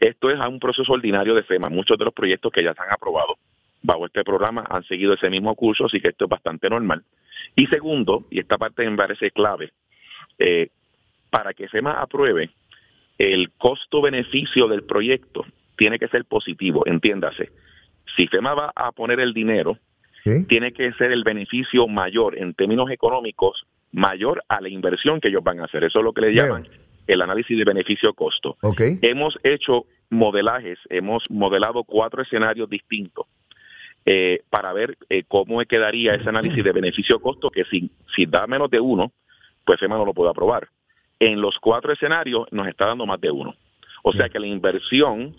Esto 0.00 0.30
es 0.30 0.38
un 0.38 0.60
proceso 0.60 0.92
ordinario 0.92 1.34
de 1.34 1.42
FEMA. 1.42 1.68
Muchos 1.68 1.98
de 1.98 2.04
los 2.04 2.14
proyectos 2.14 2.52
que 2.52 2.62
ya 2.62 2.74
se 2.74 2.82
han 2.82 2.92
aprobado 2.92 3.36
bajo 3.84 4.06
este 4.06 4.24
programa 4.24 4.64
han 4.68 4.82
seguido 4.84 5.12
ese 5.12 5.28
mismo 5.28 5.54
curso, 5.54 5.84
así 5.84 6.00
que 6.00 6.08
esto 6.08 6.24
es 6.24 6.30
bastante 6.30 6.70
normal. 6.70 7.04
Y 7.54 7.66
segundo, 7.66 8.24
y 8.30 8.40
esta 8.40 8.56
parte 8.56 8.88
me 8.88 8.96
parece 8.96 9.30
clave, 9.30 9.72
eh, 10.38 10.68
para 11.30 11.52
que 11.52 11.68
FEMA 11.68 12.00
apruebe, 12.00 12.50
el 13.18 13.50
costo-beneficio 13.52 14.68
del 14.68 14.84
proyecto 14.84 15.44
tiene 15.76 15.98
que 15.98 16.08
ser 16.08 16.24
positivo, 16.24 16.84
entiéndase. 16.86 17.50
Si 18.16 18.26
FEMA 18.26 18.54
va 18.54 18.72
a 18.74 18.90
poner 18.92 19.20
el 19.20 19.34
dinero, 19.34 19.78
tiene 20.48 20.72
que 20.72 20.90
ser 20.94 21.12
el 21.12 21.22
beneficio 21.22 21.86
mayor 21.86 22.38
en 22.38 22.54
términos 22.54 22.90
económicos, 22.90 23.66
mayor 23.92 24.42
a 24.48 24.62
la 24.62 24.70
inversión 24.70 25.20
que 25.20 25.28
ellos 25.28 25.44
van 25.44 25.60
a 25.60 25.64
hacer. 25.64 25.84
Eso 25.84 25.98
es 25.98 26.04
lo 26.04 26.14
que 26.14 26.22
le 26.22 26.34
llaman 26.34 26.66
el 27.06 27.20
análisis 27.20 27.58
de 27.58 27.64
beneficio-costo. 27.64 28.56
Hemos 29.02 29.38
hecho 29.42 29.84
modelajes, 30.08 30.78
hemos 30.88 31.30
modelado 31.30 31.84
cuatro 31.84 32.22
escenarios 32.22 32.70
distintos 32.70 33.26
eh, 34.06 34.42
para 34.50 34.72
ver 34.72 34.96
eh, 35.08 35.24
cómo 35.26 35.60
quedaría 35.64 36.14
ese 36.14 36.28
análisis 36.28 36.62
de 36.62 36.72
beneficio-costo, 36.72 37.50
que 37.50 37.64
si, 37.64 37.90
si 38.14 38.26
da 38.26 38.46
menos 38.46 38.70
de 38.70 38.80
uno, 38.80 39.12
pues 39.64 39.80
FEMA 39.80 39.96
no 39.96 40.04
lo 40.04 40.14
puede 40.14 40.30
aprobar 40.30 40.68
en 41.20 41.40
los 41.40 41.58
cuatro 41.58 41.92
escenarios 41.92 42.46
nos 42.50 42.68
está 42.68 42.86
dando 42.86 43.06
más 43.06 43.20
de 43.20 43.30
uno. 43.30 43.54
O 44.02 44.12
sea 44.12 44.28
que 44.28 44.38
la 44.38 44.46
inversión, 44.46 45.34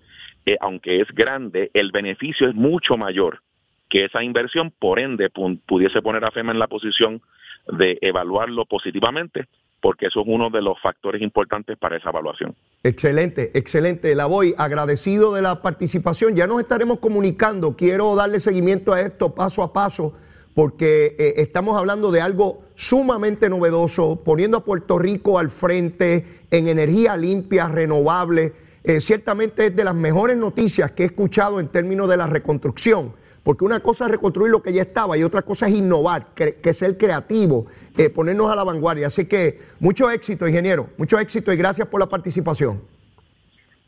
eh, 0.46 0.58
aunque 0.60 1.00
es 1.02 1.08
grande, 1.10 1.70
el 1.74 1.92
beneficio 1.92 2.48
es 2.48 2.56
mucho 2.56 2.98
mayor 2.98 3.42
que 3.90 4.06
esa 4.06 4.24
inversión, 4.24 4.72
por 4.72 5.00
ende 5.00 5.30
pudiese 5.30 6.02
poner 6.02 6.26
a 6.26 6.32
FEMA 6.32 6.52
en 6.52 6.60
la 6.60 6.68
posición 6.68 7.22
de 7.68 8.00
evaluarlo 8.02 8.66
positivamente, 8.66 9.46
porque 9.86 10.08
eso 10.08 10.22
es 10.22 10.26
uno 10.28 10.50
de 10.50 10.64
los 10.64 10.82
factores 10.82 11.22
importantes 11.22 11.78
para 11.78 11.98
esa 11.98 12.10
evaluación. 12.10 12.56
Excelente, 12.82 13.52
excelente. 13.54 14.16
La 14.16 14.26
voy 14.26 14.56
agradecido 14.58 15.32
de 15.32 15.44
la 15.44 15.62
participación. 15.62 16.36
Ya 16.36 16.48
nos 16.48 16.60
estaremos 16.60 16.98
comunicando. 16.98 17.76
Quiero 17.76 18.16
darle 18.16 18.40
seguimiento 18.40 18.94
a 18.94 19.02
esto 19.02 19.36
paso 19.36 19.62
a 19.62 19.74
paso 19.74 20.16
porque 20.56 21.16
eh, 21.20 21.34
estamos 21.38 21.78
hablando 21.78 22.10
de 22.10 22.20
algo 22.20 22.64
sumamente 22.74 23.48
novedoso, 23.48 24.24
poniendo 24.26 24.58
a 24.58 24.64
Puerto 24.64 24.98
Rico 24.98 25.38
al 25.38 25.52
frente 25.52 26.42
en 26.50 26.68
energía 26.68 27.16
limpia, 27.16 27.68
renovable. 27.68 28.54
Eh, 28.84 29.00
ciertamente 29.02 29.68
es 29.68 29.76
de 29.76 29.84
las 29.84 29.94
mejores 29.94 30.36
noticias 30.36 30.94
que 30.94 31.04
he 31.04 31.06
escuchado 31.06 31.60
en 31.60 31.68
términos 31.68 32.10
de 32.10 32.18
la 32.18 32.26
reconstrucción, 32.26 33.14
porque 33.46 33.64
una 33.64 33.80
cosa 33.80 34.06
es 34.06 34.12
reconstruir 34.12 34.52
lo 34.52 34.64
que 34.64 34.74
ya 34.74 34.82
estaba 34.82 35.16
y 35.16 35.24
otra 35.24 35.44
cosa 35.44 35.68
es 35.68 35.76
innovar, 35.76 36.34
que, 36.34 36.74
ser 36.74 36.98
creativo, 36.98 37.68
eh, 37.96 38.10
ponernos 38.10 38.52
a 38.52 38.56
la 38.56 38.64
vanguardia. 38.64 39.06
Así 39.06 39.28
que 39.28 39.60
mucho 39.80 40.10
éxito, 40.10 40.48
ingeniero, 40.48 40.90
mucho 40.98 41.20
éxito 41.20 41.54
y 41.54 41.56
gracias 41.56 41.88
por 41.88 42.00
la 42.00 42.10
participación. 42.10 42.82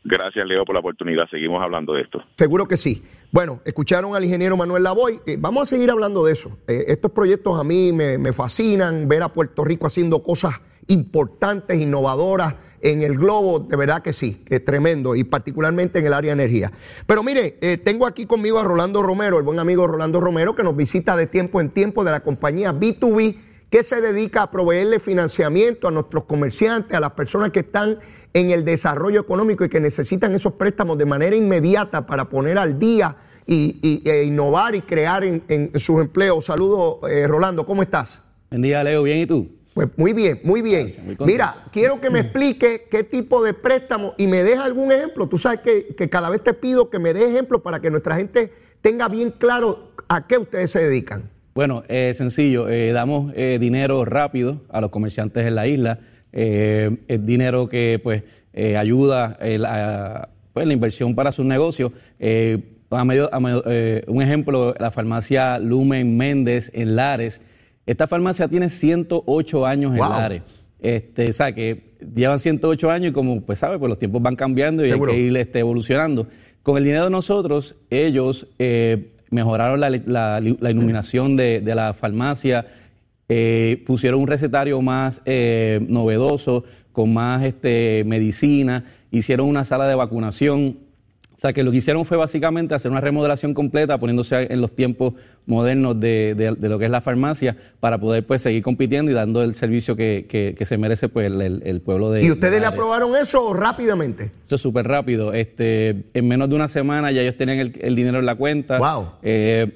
Gracias, 0.04 0.46
Leo, 0.46 0.64
por 0.64 0.76
la 0.76 0.78
oportunidad. 0.78 1.28
Seguimos 1.28 1.60
hablando 1.60 1.92
de 1.92 2.02
esto. 2.02 2.22
Seguro 2.38 2.68
que 2.68 2.76
sí. 2.76 3.02
Bueno, 3.32 3.60
escucharon 3.64 4.14
al 4.14 4.24
ingeniero 4.24 4.56
Manuel 4.56 4.84
Lavoy. 4.84 5.18
Eh, 5.26 5.36
vamos 5.40 5.64
a 5.64 5.66
seguir 5.66 5.90
hablando 5.90 6.24
de 6.24 6.34
eso. 6.34 6.56
Eh, 6.68 6.84
estos 6.86 7.10
proyectos 7.10 7.58
a 7.58 7.64
mí 7.64 7.92
me, 7.92 8.32
fascinan, 8.32 9.08
ver 9.08 9.24
a 9.24 9.30
Puerto 9.30 9.64
Rico 9.64 9.88
haciendo 9.88 10.22
cosas 10.22 10.60
importantes, 10.86 11.80
innovadoras 11.80 12.54
en 12.82 13.02
el 13.02 13.16
globo, 13.16 13.60
de 13.60 13.76
verdad 13.76 14.02
que 14.02 14.12
sí, 14.12 14.42
es 14.48 14.64
tremendo, 14.64 15.14
y 15.16 15.24
particularmente 15.24 15.98
en 15.98 16.06
el 16.06 16.12
área 16.12 16.34
de 16.34 16.42
energía. 16.42 16.72
Pero 17.06 17.22
mire, 17.22 17.58
eh, 17.60 17.76
tengo 17.78 18.06
aquí 18.06 18.26
conmigo 18.26 18.58
a 18.58 18.64
Rolando 18.64 19.02
Romero, 19.02 19.38
el 19.38 19.44
buen 19.44 19.58
amigo 19.58 19.86
Rolando 19.86 20.20
Romero, 20.20 20.54
que 20.54 20.62
nos 20.62 20.76
visita 20.76 21.16
de 21.16 21.26
tiempo 21.26 21.60
en 21.60 21.70
tiempo 21.70 22.04
de 22.04 22.10
la 22.10 22.20
compañía 22.20 22.72
B2B, 22.72 23.36
que 23.70 23.82
se 23.82 24.00
dedica 24.00 24.42
a 24.42 24.50
proveerle 24.50 24.98
financiamiento 24.98 25.88
a 25.88 25.90
nuestros 25.90 26.24
comerciantes, 26.24 26.96
a 26.96 27.00
las 27.00 27.12
personas 27.12 27.50
que 27.50 27.60
están 27.60 27.98
en 28.32 28.50
el 28.50 28.64
desarrollo 28.64 29.20
económico 29.20 29.64
y 29.64 29.68
que 29.68 29.80
necesitan 29.80 30.34
esos 30.34 30.54
préstamos 30.54 30.98
de 30.98 31.06
manera 31.06 31.36
inmediata 31.36 32.06
para 32.06 32.28
poner 32.28 32.58
al 32.58 32.78
día 32.78 33.16
y, 33.46 34.02
e 34.04 34.24
innovar 34.24 34.74
y 34.74 34.82
crear 34.82 35.24
en, 35.24 35.72
sus 35.76 36.00
empleos. 36.00 36.44
Saludos, 36.44 36.98
eh, 37.10 37.26
Rolando, 37.26 37.64
¿cómo 37.64 37.82
estás? 37.82 38.22
Buen 38.50 38.62
día, 38.62 38.84
Leo, 38.84 39.02
¿bien 39.02 39.18
y 39.18 39.26
tú? 39.26 39.57
Pues 39.78 39.88
muy 39.96 40.12
bien, 40.12 40.40
muy 40.44 40.62
bien. 40.62 41.16
Mira, 41.20 41.64
quiero 41.72 42.00
que 42.00 42.10
me 42.10 42.20
explique 42.20 42.86
qué 42.90 43.04
tipo 43.04 43.42
de 43.42 43.54
préstamo 43.54 44.14
y 44.18 44.26
me 44.26 44.42
deja 44.42 44.64
algún 44.64 44.92
ejemplo. 44.92 45.28
Tú 45.28 45.38
sabes 45.38 45.60
que, 45.60 46.08
cada 46.08 46.30
vez 46.30 46.42
te 46.42 46.52
pido 46.52 46.90
que 46.90 46.98
me 46.98 47.14
dé 47.14 47.28
ejemplos 47.28 47.62
para 47.62 47.80
que 47.80 47.90
nuestra 47.90 48.16
gente 48.16 48.52
tenga 48.80 49.08
bien 49.08 49.30
claro 49.30 49.92
a 50.08 50.26
qué 50.26 50.38
ustedes 50.38 50.70
se 50.70 50.82
dedican. 50.84 51.30
Bueno, 51.54 51.82
eh, 51.88 52.12
sencillo, 52.14 52.68
eh, 52.68 52.92
damos 52.92 53.32
dinero 53.34 54.04
rápido 54.04 54.62
a 54.68 54.80
los 54.80 54.90
comerciantes 54.90 55.46
en 55.46 55.54
la 55.54 55.66
isla 55.66 55.98
eh, 56.32 56.96
es 57.08 57.24
dinero 57.24 57.68
que 57.68 58.00
pues 58.02 58.22
eh, 58.52 58.76
ayuda 58.76 59.38
la, 59.40 60.28
pues, 60.52 60.66
la 60.66 60.72
inversión 60.72 61.14
para 61.14 61.32
sus 61.32 61.46
negocios. 61.46 61.92
Eh, 62.18 62.74
a 62.90 63.04
medio, 63.04 63.30
un 64.06 64.22
ejemplo, 64.22 64.74
la 64.78 64.90
farmacia 64.90 65.58
Lumen 65.58 66.16
Méndez 66.16 66.70
en 66.72 66.96
Lares. 66.96 67.40
Esta 67.88 68.06
farmacia 68.06 68.46
tiene 68.48 68.68
108 68.68 69.66
años 69.66 69.92
en 69.92 69.98
Lares. 69.98 70.42
Este, 70.80 71.30
o 71.30 71.32
sea, 71.32 71.52
que 71.52 71.96
llevan 72.14 72.38
108 72.38 72.90
años 72.90 73.10
y 73.10 73.12
como 73.12 73.40
pues 73.40 73.58
sabe, 73.58 73.78
pues 73.78 73.88
los 73.88 73.98
tiempos 73.98 74.22
van 74.22 74.36
cambiando 74.36 74.86
y 74.86 74.92
hay 74.92 75.00
que 75.00 75.18
ir 75.18 75.36
este, 75.36 75.58
evolucionando. 75.58 76.28
Con 76.62 76.76
el 76.76 76.84
dinero 76.84 77.04
de 77.04 77.10
nosotros, 77.10 77.76
ellos 77.90 78.46
mejoraron 79.30 79.80
la, 79.80 80.40
iluminación 80.70 81.36
de, 81.36 81.60
de 81.60 81.74
la 81.74 81.94
farmacia, 81.94 82.66
eh, 83.30 83.82
pusieron 83.86 84.20
un 84.20 84.26
recetario 84.26 84.80
más 84.80 85.20
eh, 85.26 85.80
novedoso, 85.86 86.64
con 86.92 87.12
más 87.12 87.44
este, 87.44 88.02
medicina, 88.06 88.84
hicieron 89.10 89.48
una 89.48 89.64
sala 89.64 89.86
de 89.86 89.94
vacunación, 89.94 90.78
O 91.34 91.38
sea, 91.40 91.52
que 91.52 91.62
lo 91.62 91.70
que 91.70 91.76
hicieron 91.76 92.04
fue 92.04 92.16
básicamente 92.16 92.74
hacer 92.74 92.90
una 92.90 93.00
remodelación 93.00 93.54
completa, 93.54 93.98
poniéndose 93.98 94.52
en 94.52 94.60
los 94.60 94.74
tiempos 94.74 95.12
modernos 95.48 95.98
de, 95.98 96.34
de, 96.36 96.68
lo 96.68 96.78
que 96.78 96.84
es 96.84 96.90
la 96.90 97.00
farmacia, 97.00 97.56
para 97.80 97.98
poder 97.98 98.24
pues 98.24 98.42
seguir 98.42 98.62
compitiendo 98.62 99.10
y 99.10 99.14
dando 99.14 99.42
el 99.42 99.54
servicio 99.54 99.96
que, 99.96 100.26
que, 100.28 100.66
se 100.66 100.78
merece 100.78 101.08
pues 101.08 101.32
el, 101.32 101.80
pueblo 101.80 102.10
de 102.10 102.22
¿Y 102.22 102.30
ustedes 102.30 102.60
le 102.60 102.66
aprobaron 102.66 103.16
eso 103.16 103.54
rápidamente? 103.54 104.30
Eso 104.44 104.56
es 104.56 104.60
súper 104.60 104.86
rápido. 104.86 105.32
Este, 105.32 106.04
en 106.12 106.28
menos 106.28 106.50
de 106.50 106.54
una 106.54 106.68
semana 106.68 107.10
ya 107.10 107.22
ellos 107.22 107.36
tenían 107.36 107.72
el, 107.80 107.96
dinero 107.96 108.18
en 108.18 108.26
la 108.26 108.34
cuenta. 108.34 108.78
Wow. 108.78 109.12
Eh, 109.22 109.66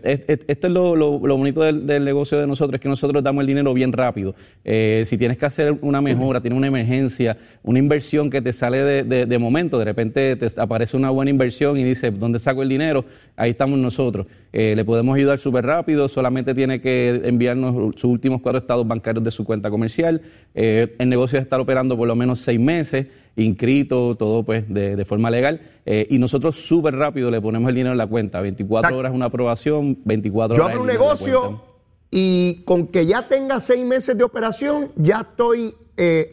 esto 0.46 0.66
es 0.66 0.72
lo, 0.72 0.94
lo, 0.94 1.36
bonito 1.36 1.62
del, 1.62 2.04
negocio 2.04 2.38
de 2.38 2.46
nosotros, 2.46 2.74
es 2.74 2.80
que 2.80 2.88
nosotros 2.88 3.22
damos 3.22 3.40
el 3.40 3.46
dinero 3.46 3.72
bien 3.72 3.92
rápido. 3.92 4.34
Eh, 4.64 5.04
si 5.06 5.16
tienes 5.16 5.38
que 5.38 5.46
hacer 5.46 5.78
una 5.80 6.02
mejora, 6.02 6.42
tienes 6.42 6.56
una 6.56 6.66
emergencia, 6.66 7.38
una 7.62 7.78
inversión 7.78 8.28
que 8.28 8.42
te 8.42 8.52
sale 8.52 8.82
de, 8.82 9.26
de 9.26 9.38
momento, 9.38 9.78
de 9.78 9.86
repente 9.86 10.36
te 10.36 10.60
aparece 10.60 10.98
una 10.98 11.08
buena 11.08 11.30
inversión 11.30 11.78
y 11.78 11.84
dice, 11.84 12.10
¿dónde 12.10 12.38
saco 12.38 12.62
el 12.62 12.68
dinero? 12.68 13.04
Ahí 13.36 13.50
estamos 13.50 13.78
nosotros. 13.78 14.26
Eh, 14.52 14.74
le 14.76 14.84
podemos 14.84 15.16
ayudar 15.16 15.38
súper 15.38 15.61
rápido, 15.62 16.08
solamente 16.08 16.54
tiene 16.54 16.80
que 16.80 17.22
enviarnos 17.24 17.94
sus 17.94 18.04
últimos 18.04 18.40
cuatro 18.40 18.58
estados 18.58 18.86
bancarios 18.86 19.24
de 19.24 19.30
su 19.30 19.44
cuenta 19.44 19.70
comercial. 19.70 20.22
Eh, 20.54 20.94
el 20.98 21.08
negocio 21.08 21.36
debe 21.36 21.44
estar 21.44 21.60
operando 21.60 21.96
por 21.96 22.08
lo 22.08 22.16
menos 22.16 22.40
seis 22.40 22.60
meses, 22.60 23.06
inscrito, 23.36 24.16
todo 24.16 24.42
pues 24.42 24.64
de, 24.68 25.04
forma 25.04 25.30
legal. 25.30 25.60
Eh, 25.86 26.06
y 26.10 26.18
nosotros 26.18 26.56
súper 26.56 26.96
rápido 26.96 27.30
le 27.30 27.40
ponemos 27.40 27.68
el 27.68 27.74
dinero 27.74 27.92
en 27.92 27.98
la 27.98 28.06
cuenta. 28.06 28.40
24 28.40 28.96
horas 28.96 29.12
una 29.14 29.26
aprobación, 29.26 29.98
24 30.04 30.54
horas. 30.54 30.66
Yo 30.66 30.70
abro 30.70 30.82
un 30.82 30.86
negocio 30.86 31.62
y 32.10 32.62
con 32.64 32.86
que 32.86 33.06
ya 33.06 33.28
tenga 33.28 33.60
seis 33.60 33.84
meses 33.84 34.16
de 34.18 34.24
operación, 34.24 34.90
ya 34.96 35.20
estoy 35.20 35.74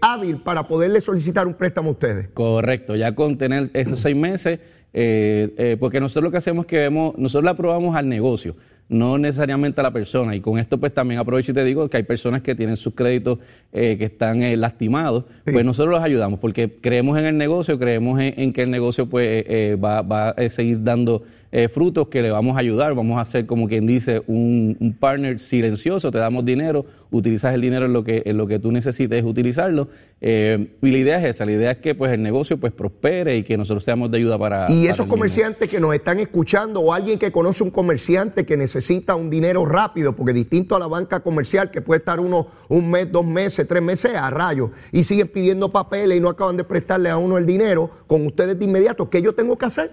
hábil 0.02 0.38
para 0.38 0.68
poderle 0.68 1.00
solicitar 1.00 1.46
un 1.46 1.54
préstamo 1.54 1.90
a 1.90 1.92
ustedes. 1.92 2.30
Correcto, 2.34 2.96
ya 2.96 3.14
con 3.14 3.38
tener 3.38 3.70
esos 3.74 4.00
seis 4.00 4.16
meses 4.16 4.60
eh, 4.94 5.54
eh, 5.58 5.78
porque 5.80 6.00
nosotros 6.00 6.24
lo 6.24 6.32
que 6.32 6.38
hacemos 6.38 6.66
es 6.66 6.70
que 6.70 6.80
vemos, 6.80 7.18
nosotros 7.18 7.44
le 7.44 7.52
aprobamos 7.52 7.96
al 7.96 8.10
negocio, 8.10 8.56
no 8.90 9.18
necesariamente 9.18 9.80
a 9.80 9.84
la 9.84 9.92
persona. 9.92 10.36
Y 10.36 10.42
con 10.42 10.60
esto 10.60 10.78
pues 10.80 10.94
también 10.94 11.20
aprovecho 11.20 11.52
y 11.52 11.54
te 11.56 11.64
digo 11.64 11.88
que 11.90 11.98
hay 11.98 12.04
personas 12.04 12.42
que 12.42 12.56
tienen 12.56 12.76
sus 12.76 12.94
créditos 12.94 13.40
eh, 13.72 13.96
que 13.98 14.06
están 14.06 14.42
lastimados, 14.60 15.26
pues 15.46 15.64
nosotros 15.64 15.94
los 15.94 16.04
ayudamos 16.04 16.40
porque 16.40 16.78
creemos 16.82 17.18
en 17.18 17.26
el 17.26 17.38
negocio, 17.38 17.80
creemos 17.80 18.20
en, 18.20 18.52
que 18.52 18.64
el 18.64 18.72
negocio 18.72 19.08
pues 19.08 19.46
va, 19.82 20.02
va 20.02 20.30
a 20.30 20.50
seguir 20.50 20.84
dando 20.84 21.24
eh, 21.52 21.68
frutos 21.68 22.10
que 22.10 22.22
le 22.22 22.30
vamos 22.30 22.56
a 22.56 22.60
ayudar, 22.60 22.94
vamos 22.94 23.18
a 23.18 23.22
hacer 23.22 23.48
como 23.48 23.68
quien 23.68 23.88
dice 23.88 24.22
un, 24.28 24.96
partner 25.00 25.40
silencioso, 25.40 26.12
te 26.12 26.20
damos 26.20 26.46
dinero, 26.46 26.86
utilizas 27.10 27.56
el 27.56 27.62
dinero 27.62 27.88
en 27.88 27.94
lo 27.94 28.04
que, 28.04 28.22
en 28.26 28.38
lo 28.38 28.46
que 28.46 28.60
tú 28.60 28.72
necesites 28.72 29.24
utilizarlo. 29.24 29.88
Eh, 30.22 30.76
y 30.80 30.92
la 30.92 30.98
idea 31.00 31.18
es 31.18 31.26
esa, 31.26 31.46
la 31.46 31.54
idea 31.54 31.72
es 31.72 31.78
que 31.78 31.96
pues 31.96 32.12
el 32.12 32.22
negocio 32.22 32.60
pues 32.60 32.72
prospere 32.72 33.36
y 33.36 33.44
que 33.44 33.58
nosotros 33.58 33.84
seamos 33.84 34.12
de 34.12 34.18
ayuda 34.18 34.38
para... 34.38 34.72
Y 34.72 34.86
esos 34.86 35.08
comerciantes 35.08 35.68
que 35.68 35.80
nos 35.80 35.96
están 35.96 36.20
escuchando 36.20 36.82
o 36.82 36.94
alguien 36.94 37.18
que 37.18 37.32
conoce 37.32 37.64
un 37.64 37.72
comerciante 37.72 38.46
que 38.46 38.56
necesita 38.56 38.79
un 39.16 39.30
dinero 39.30 39.66
rápido, 39.66 40.16
porque 40.16 40.34
distinto 40.34 40.76
a 40.76 40.80
la 40.80 40.88
banca 40.88 41.20
comercial 41.22 41.72
que 41.72 41.82
puede 41.82 42.00
estar 42.00 42.20
uno 42.20 42.48
un 42.68 42.90
mes, 42.90 43.12
dos 43.12 43.26
meses, 43.26 43.68
tres 43.68 43.82
meses 43.82 44.16
a 44.16 44.30
rayo 44.30 44.72
y 44.92 45.04
siguen 45.04 45.28
pidiendo 45.28 45.70
papeles 45.70 46.18
y 46.18 46.20
no 46.20 46.30
acaban 46.30 46.58
de 46.58 46.64
prestarle 46.64 47.10
a 47.10 47.18
uno 47.18 47.38
el 47.38 47.46
dinero, 47.46 47.90
con 48.08 48.26
ustedes 48.26 48.58
de 48.60 48.66
inmediato, 48.66 49.10
¿qué 49.10 49.22
yo 49.22 49.34
tengo 49.34 49.58
que 49.58 49.66
hacer? 49.66 49.92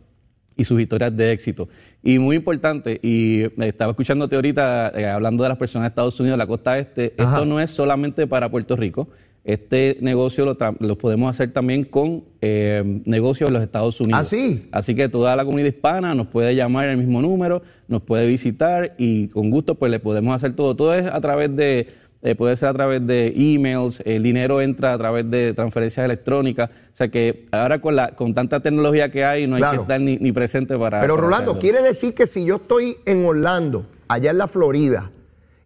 y 0.56 0.64
sus 0.64 0.80
historias 0.80 1.16
de 1.16 1.32
éxito. 1.32 1.68
Y 2.02 2.18
muy 2.18 2.36
importante, 2.36 2.98
y 3.02 3.44
estaba 3.62 3.92
escuchándote 3.92 4.36
ahorita 4.36 4.92
eh, 4.94 5.06
hablando 5.06 5.42
de 5.42 5.48
las 5.48 5.58
personas 5.58 5.86
de 5.86 5.88
Estados 5.88 6.18
Unidos, 6.20 6.38
la 6.38 6.46
costa 6.46 6.78
este, 6.78 7.14
esto 7.16 7.44
no 7.44 7.60
es 7.60 7.70
solamente 7.70 8.26
para 8.26 8.50
Puerto 8.50 8.76
Rico, 8.76 9.08
este 9.44 9.98
negocio 10.00 10.56
lo, 10.78 10.98
podemos 10.98 11.28
hacer 11.28 11.52
también 11.52 11.84
con 11.84 12.24
eh, 12.40 13.00
negocios 13.04 13.48
en 13.48 13.54
los 13.54 13.62
Estados 13.62 14.00
Unidos. 14.00 14.20
Así. 14.20 14.68
¿Ah, 14.70 14.78
Así 14.78 14.94
que 14.94 15.08
toda 15.08 15.34
la 15.34 15.44
comunidad 15.44 15.68
hispana 15.68 16.14
nos 16.14 16.28
puede 16.28 16.54
llamar 16.54 16.88
el 16.88 16.96
mismo 16.96 17.20
número, 17.20 17.62
nos 17.88 18.02
puede 18.02 18.26
visitar 18.28 18.94
y 18.98 19.28
con 19.28 19.50
gusto 19.50 19.74
pues 19.74 19.90
le 19.90 19.98
podemos 19.98 20.34
hacer 20.36 20.54
todo. 20.54 20.76
Todo 20.76 20.94
es 20.94 21.06
a 21.06 21.20
través 21.20 21.54
de, 21.56 21.88
eh, 22.24 22.36
puede 22.36 22.56
ser 22.56 22.68
a 22.68 22.72
través 22.72 23.04
de 23.04 23.32
emails, 23.34 24.00
el 24.04 24.22
dinero 24.22 24.60
entra 24.60 24.92
a 24.92 24.98
través 24.98 25.28
de 25.28 25.54
transferencias 25.54 26.04
electrónicas. 26.04 26.70
O 26.70 26.96
sea 26.96 27.08
que 27.08 27.48
ahora 27.50 27.80
con, 27.80 27.96
la, 27.96 28.14
con 28.14 28.32
tanta 28.32 28.60
tecnología 28.60 29.10
que 29.10 29.24
hay 29.24 29.48
no 29.48 29.56
hay 29.56 29.62
que 29.62 29.82
estar 29.82 30.00
ni, 30.00 30.32
presente 30.32 30.78
para... 30.78 31.00
Pero 31.00 31.16
Rolando, 31.16 31.58
quiere 31.58 31.82
decir 31.82 32.14
que 32.14 32.28
si 32.28 32.44
yo 32.44 32.56
estoy 32.56 32.98
en 33.06 33.24
Orlando, 33.26 33.86
allá 34.06 34.30
en 34.30 34.38
la 34.38 34.46
Florida, 34.46 35.10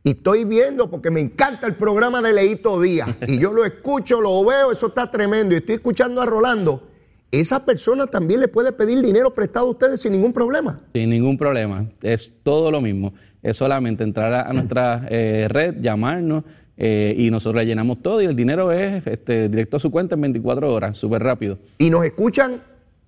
y 0.02 0.10
estoy 0.10 0.44
viendo 0.44 0.88
porque 0.88 1.10
me 1.10 1.20
encanta 1.20 1.66
el 1.66 1.74
programa 1.74 2.22
de 2.22 2.32
Leito 2.32 2.80
Díaz. 2.80 3.10
Y 3.26 3.38
yo 3.38 3.52
lo 3.52 3.64
escucho, 3.64 4.20
lo 4.22 4.42
veo, 4.44 4.72
eso 4.72 4.86
está 4.86 5.10
tremendo. 5.10 5.54
Y 5.54 5.58
estoy 5.58 5.74
escuchando 5.74 6.22
a 6.22 6.26
Rolando. 6.26 6.88
Esa 7.32 7.66
persona 7.66 8.06
también 8.06 8.40
le 8.40 8.48
puede 8.48 8.72
pedir 8.72 9.02
dinero 9.02 9.34
prestado 9.34 9.66
a 9.66 9.70
ustedes 9.70 10.00
sin 10.00 10.12
ningún 10.12 10.32
problema. 10.32 10.80
Sin 10.94 11.10
ningún 11.10 11.36
problema. 11.36 11.86
Es 12.02 12.32
todo 12.42 12.70
lo 12.70 12.80
mismo. 12.80 13.12
Es 13.46 13.56
solamente 13.56 14.02
entrar 14.04 14.34
a, 14.34 14.52
nuestra 14.52 15.06
eh, 15.08 15.46
red, 15.48 15.76
llamarnos 15.80 16.44
eh, 16.76 17.14
y 17.16 17.30
nosotros 17.30 17.62
le 17.62 17.66
llenamos 17.66 18.02
todo 18.02 18.20
y 18.20 18.24
el 18.24 18.34
dinero 18.34 18.72
es 18.72 19.06
este, 19.06 19.48
directo 19.48 19.76
a 19.76 19.80
su 19.80 19.90
cuenta 19.90 20.14
en 20.14 20.22
24 20.22 20.72
horas, 20.72 20.98
súper 20.98 21.22
rápido. 21.22 21.58
Y 21.78 21.90
nos 21.90 22.04
escuchan 22.04 22.60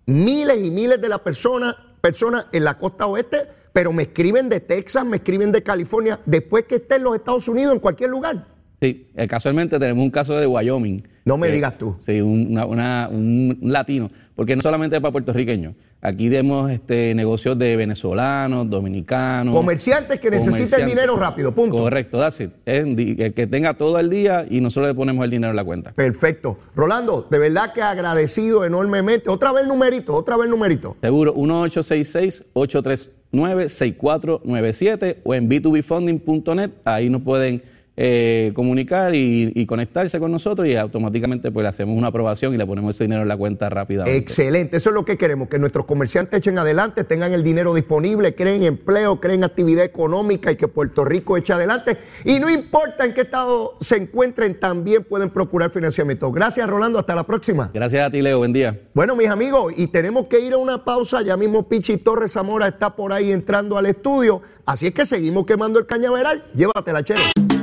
miles 0.06 0.64
y 0.64 0.70
miles 0.70 1.00
de 1.00 1.08
las 1.08 1.20
personas, 1.20 1.74
personas 2.00 2.46
en 2.52 2.64
la 2.64 2.78
costa 2.78 3.06
oeste 3.06 3.58
pero 3.78 3.92
me 3.92 4.02
escriben 4.02 4.48
de 4.48 4.58
Texas, 4.58 5.04
me 5.04 5.18
escriben 5.18 5.52
de 5.52 5.62
California, 5.62 6.18
después 6.26 6.64
que 6.64 6.76
esté 6.76 6.96
en 6.96 7.04
los 7.04 7.14
Estados 7.14 7.46
Unidos, 7.46 7.74
en 7.74 7.78
cualquier 7.78 8.10
lugar. 8.10 8.44
Sí, 8.80 9.06
eh, 9.14 9.28
casualmente 9.28 9.78
tenemos 9.78 10.02
un 10.02 10.10
caso 10.10 10.36
de 10.36 10.48
Wyoming. 10.48 11.06
No 11.24 11.36
me 11.36 11.46
eh, 11.46 11.52
digas 11.52 11.78
tú. 11.78 11.96
Sí, 12.04 12.20
un 12.20 13.58
latino, 13.62 14.10
porque 14.34 14.56
no 14.56 14.62
solamente 14.62 14.96
es 14.96 15.02
para 15.02 15.12
puertorriqueños. 15.12 15.74
Aquí 16.00 16.28
vemos 16.28 16.70
este, 16.70 17.12
negocios 17.14 17.58
de 17.58 17.74
venezolanos, 17.74 18.70
dominicanos. 18.70 19.52
Comerciantes 19.54 20.20
que 20.20 20.30
necesiten 20.30 20.86
dinero 20.86 21.16
rápido, 21.16 21.52
punto. 21.52 21.76
Correcto, 21.76 22.22
así. 22.22 22.48
que 22.64 23.48
tenga 23.50 23.74
todo 23.74 23.98
el 23.98 24.08
día 24.08 24.46
y 24.48 24.60
nosotros 24.60 24.88
le 24.88 24.94
ponemos 24.94 25.24
el 25.24 25.30
dinero 25.30 25.50
en 25.50 25.56
la 25.56 25.64
cuenta. 25.64 25.92
Perfecto. 25.92 26.58
Rolando, 26.76 27.26
de 27.28 27.38
verdad 27.38 27.72
que 27.72 27.82
agradecido 27.82 28.64
enormemente. 28.64 29.28
Otra 29.28 29.50
vez 29.50 29.62
el 29.62 29.68
numerito, 29.68 30.14
otra 30.14 30.36
vez 30.36 30.44
el 30.44 30.50
numerito. 30.50 30.96
Seguro, 31.00 31.32
1866 31.34 32.44
833 32.52 33.18
96497 33.32 35.20
o 35.24 35.34
en 35.34 35.48
b2bfunding.net. 35.50 36.70
Ahí 36.84 37.10
nos 37.10 37.22
pueden 37.22 37.62
eh, 38.00 38.52
comunicar 38.54 39.12
y, 39.12 39.66
conectarse 39.66 40.20
con 40.20 40.30
nosotros 40.30 40.68
y 40.68 40.76
automáticamente 40.76 41.50
pues 41.50 41.64
le 41.64 41.68
hacemos 41.68 41.98
una 41.98 42.06
aprobación 42.06 42.54
y 42.54 42.56
le 42.56 42.64
ponemos 42.64 42.94
ese 42.94 43.04
dinero 43.04 43.22
en 43.22 43.28
la 43.28 43.36
cuenta 43.36 43.68
rápidamente. 43.68 44.16
Excelente, 44.16 44.76
eso 44.76 44.90
es 44.90 44.94
lo 44.94 45.04
que 45.04 45.18
queremos, 45.18 45.48
que 45.48 45.58
nuestros 45.58 45.84
comerciantes 45.84 46.38
echen 46.38 46.60
adelante, 46.60 47.02
tengan 47.02 47.32
el 47.32 47.42
dinero 47.42 47.74
disponible, 47.74 48.36
creen 48.36 48.62
empleo, 48.62 49.20
creen 49.20 49.42
actividad 49.42 49.84
económica 49.84 50.52
y 50.52 50.56
que 50.56 50.68
Puerto 50.68 51.04
Rico 51.04 51.36
eche 51.36 51.52
adelante. 51.52 51.96
Y 52.24 52.38
no 52.38 52.48
importa 52.48 53.04
en 53.04 53.14
qué 53.14 53.22
estado 53.22 53.76
se 53.80 53.96
encuentren, 53.96 54.60
también 54.60 55.02
pueden 55.02 55.30
procurar 55.30 55.70
financiamiento. 55.72 56.30
Gracias 56.30 56.68
Rolando, 56.68 57.00
hasta 57.00 57.16
la 57.16 57.24
próxima. 57.24 57.72
Gracias 57.74 58.06
a 58.06 58.10
ti 58.12 58.22
Leo, 58.22 58.38
buen 58.38 58.52
día. 58.52 58.80
Bueno 58.94 59.16
mis 59.16 59.28
amigos, 59.28 59.74
y 59.76 59.88
tenemos 59.88 60.26
que 60.26 60.38
ir 60.38 60.52
a 60.52 60.58
una 60.58 60.84
pausa, 60.84 61.22
ya 61.22 61.36
mismo 61.36 61.68
Pichi 61.68 61.96
Torres 61.96 62.30
Zamora 62.30 62.68
está 62.68 62.94
por 62.94 63.12
ahí 63.12 63.32
entrando 63.32 63.76
al 63.76 63.86
estudio, 63.86 64.40
así 64.66 64.86
es 64.86 64.94
que 64.94 65.04
seguimos 65.04 65.46
quemando 65.46 65.80
el 65.80 65.86
cañaveral, 65.86 66.44
llévatela 66.54 67.02
chero. 67.02 67.57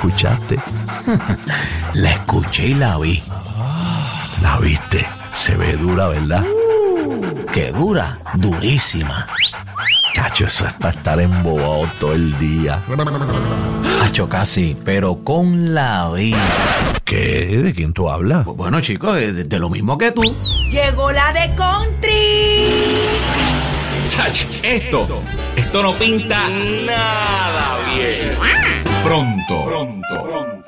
Escuchaste? 0.00 0.58
La 1.94 2.12
escuché 2.12 2.68
y 2.68 2.74
la 2.74 2.96
vi. 2.98 3.22
¿La 4.40 4.58
viste? 4.58 5.06
Se 5.30 5.54
ve 5.56 5.76
dura, 5.76 6.08
¿verdad? 6.08 6.42
¿Qué 7.52 7.70
dura? 7.72 8.18
Durísima. 8.34 9.26
Chacho, 10.14 10.46
eso 10.46 10.66
es 10.66 10.72
para 10.74 10.96
estar 10.96 11.20
embobado 11.20 11.86
todo 11.98 12.14
el 12.14 12.38
día. 12.38 12.82
Hacho, 14.02 14.28
casi, 14.28 14.76
pero 14.84 15.22
con 15.22 15.74
la 15.74 16.10
vida. 16.10 16.38
¿Qué? 17.04 17.60
¿De 17.62 17.74
quién 17.74 17.92
tú 17.92 18.08
hablas? 18.08 18.46
Bueno, 18.46 18.80
chicos, 18.80 19.16
de, 19.16 19.44
de 19.44 19.58
lo 19.58 19.68
mismo 19.68 19.98
que 19.98 20.12
tú. 20.12 20.22
Llegó 20.70 21.12
la 21.12 21.32
de 21.32 21.54
country. 21.54 22.68
Chach, 24.08 24.44
esto, 24.62 25.22
esto 25.56 25.82
no 25.82 25.92
pinta 25.98 26.40
nada 26.86 27.78
bien. 27.94 28.89
Pronto, 29.02 29.62
pronto, 29.64 30.22
pronto. 30.22 30.59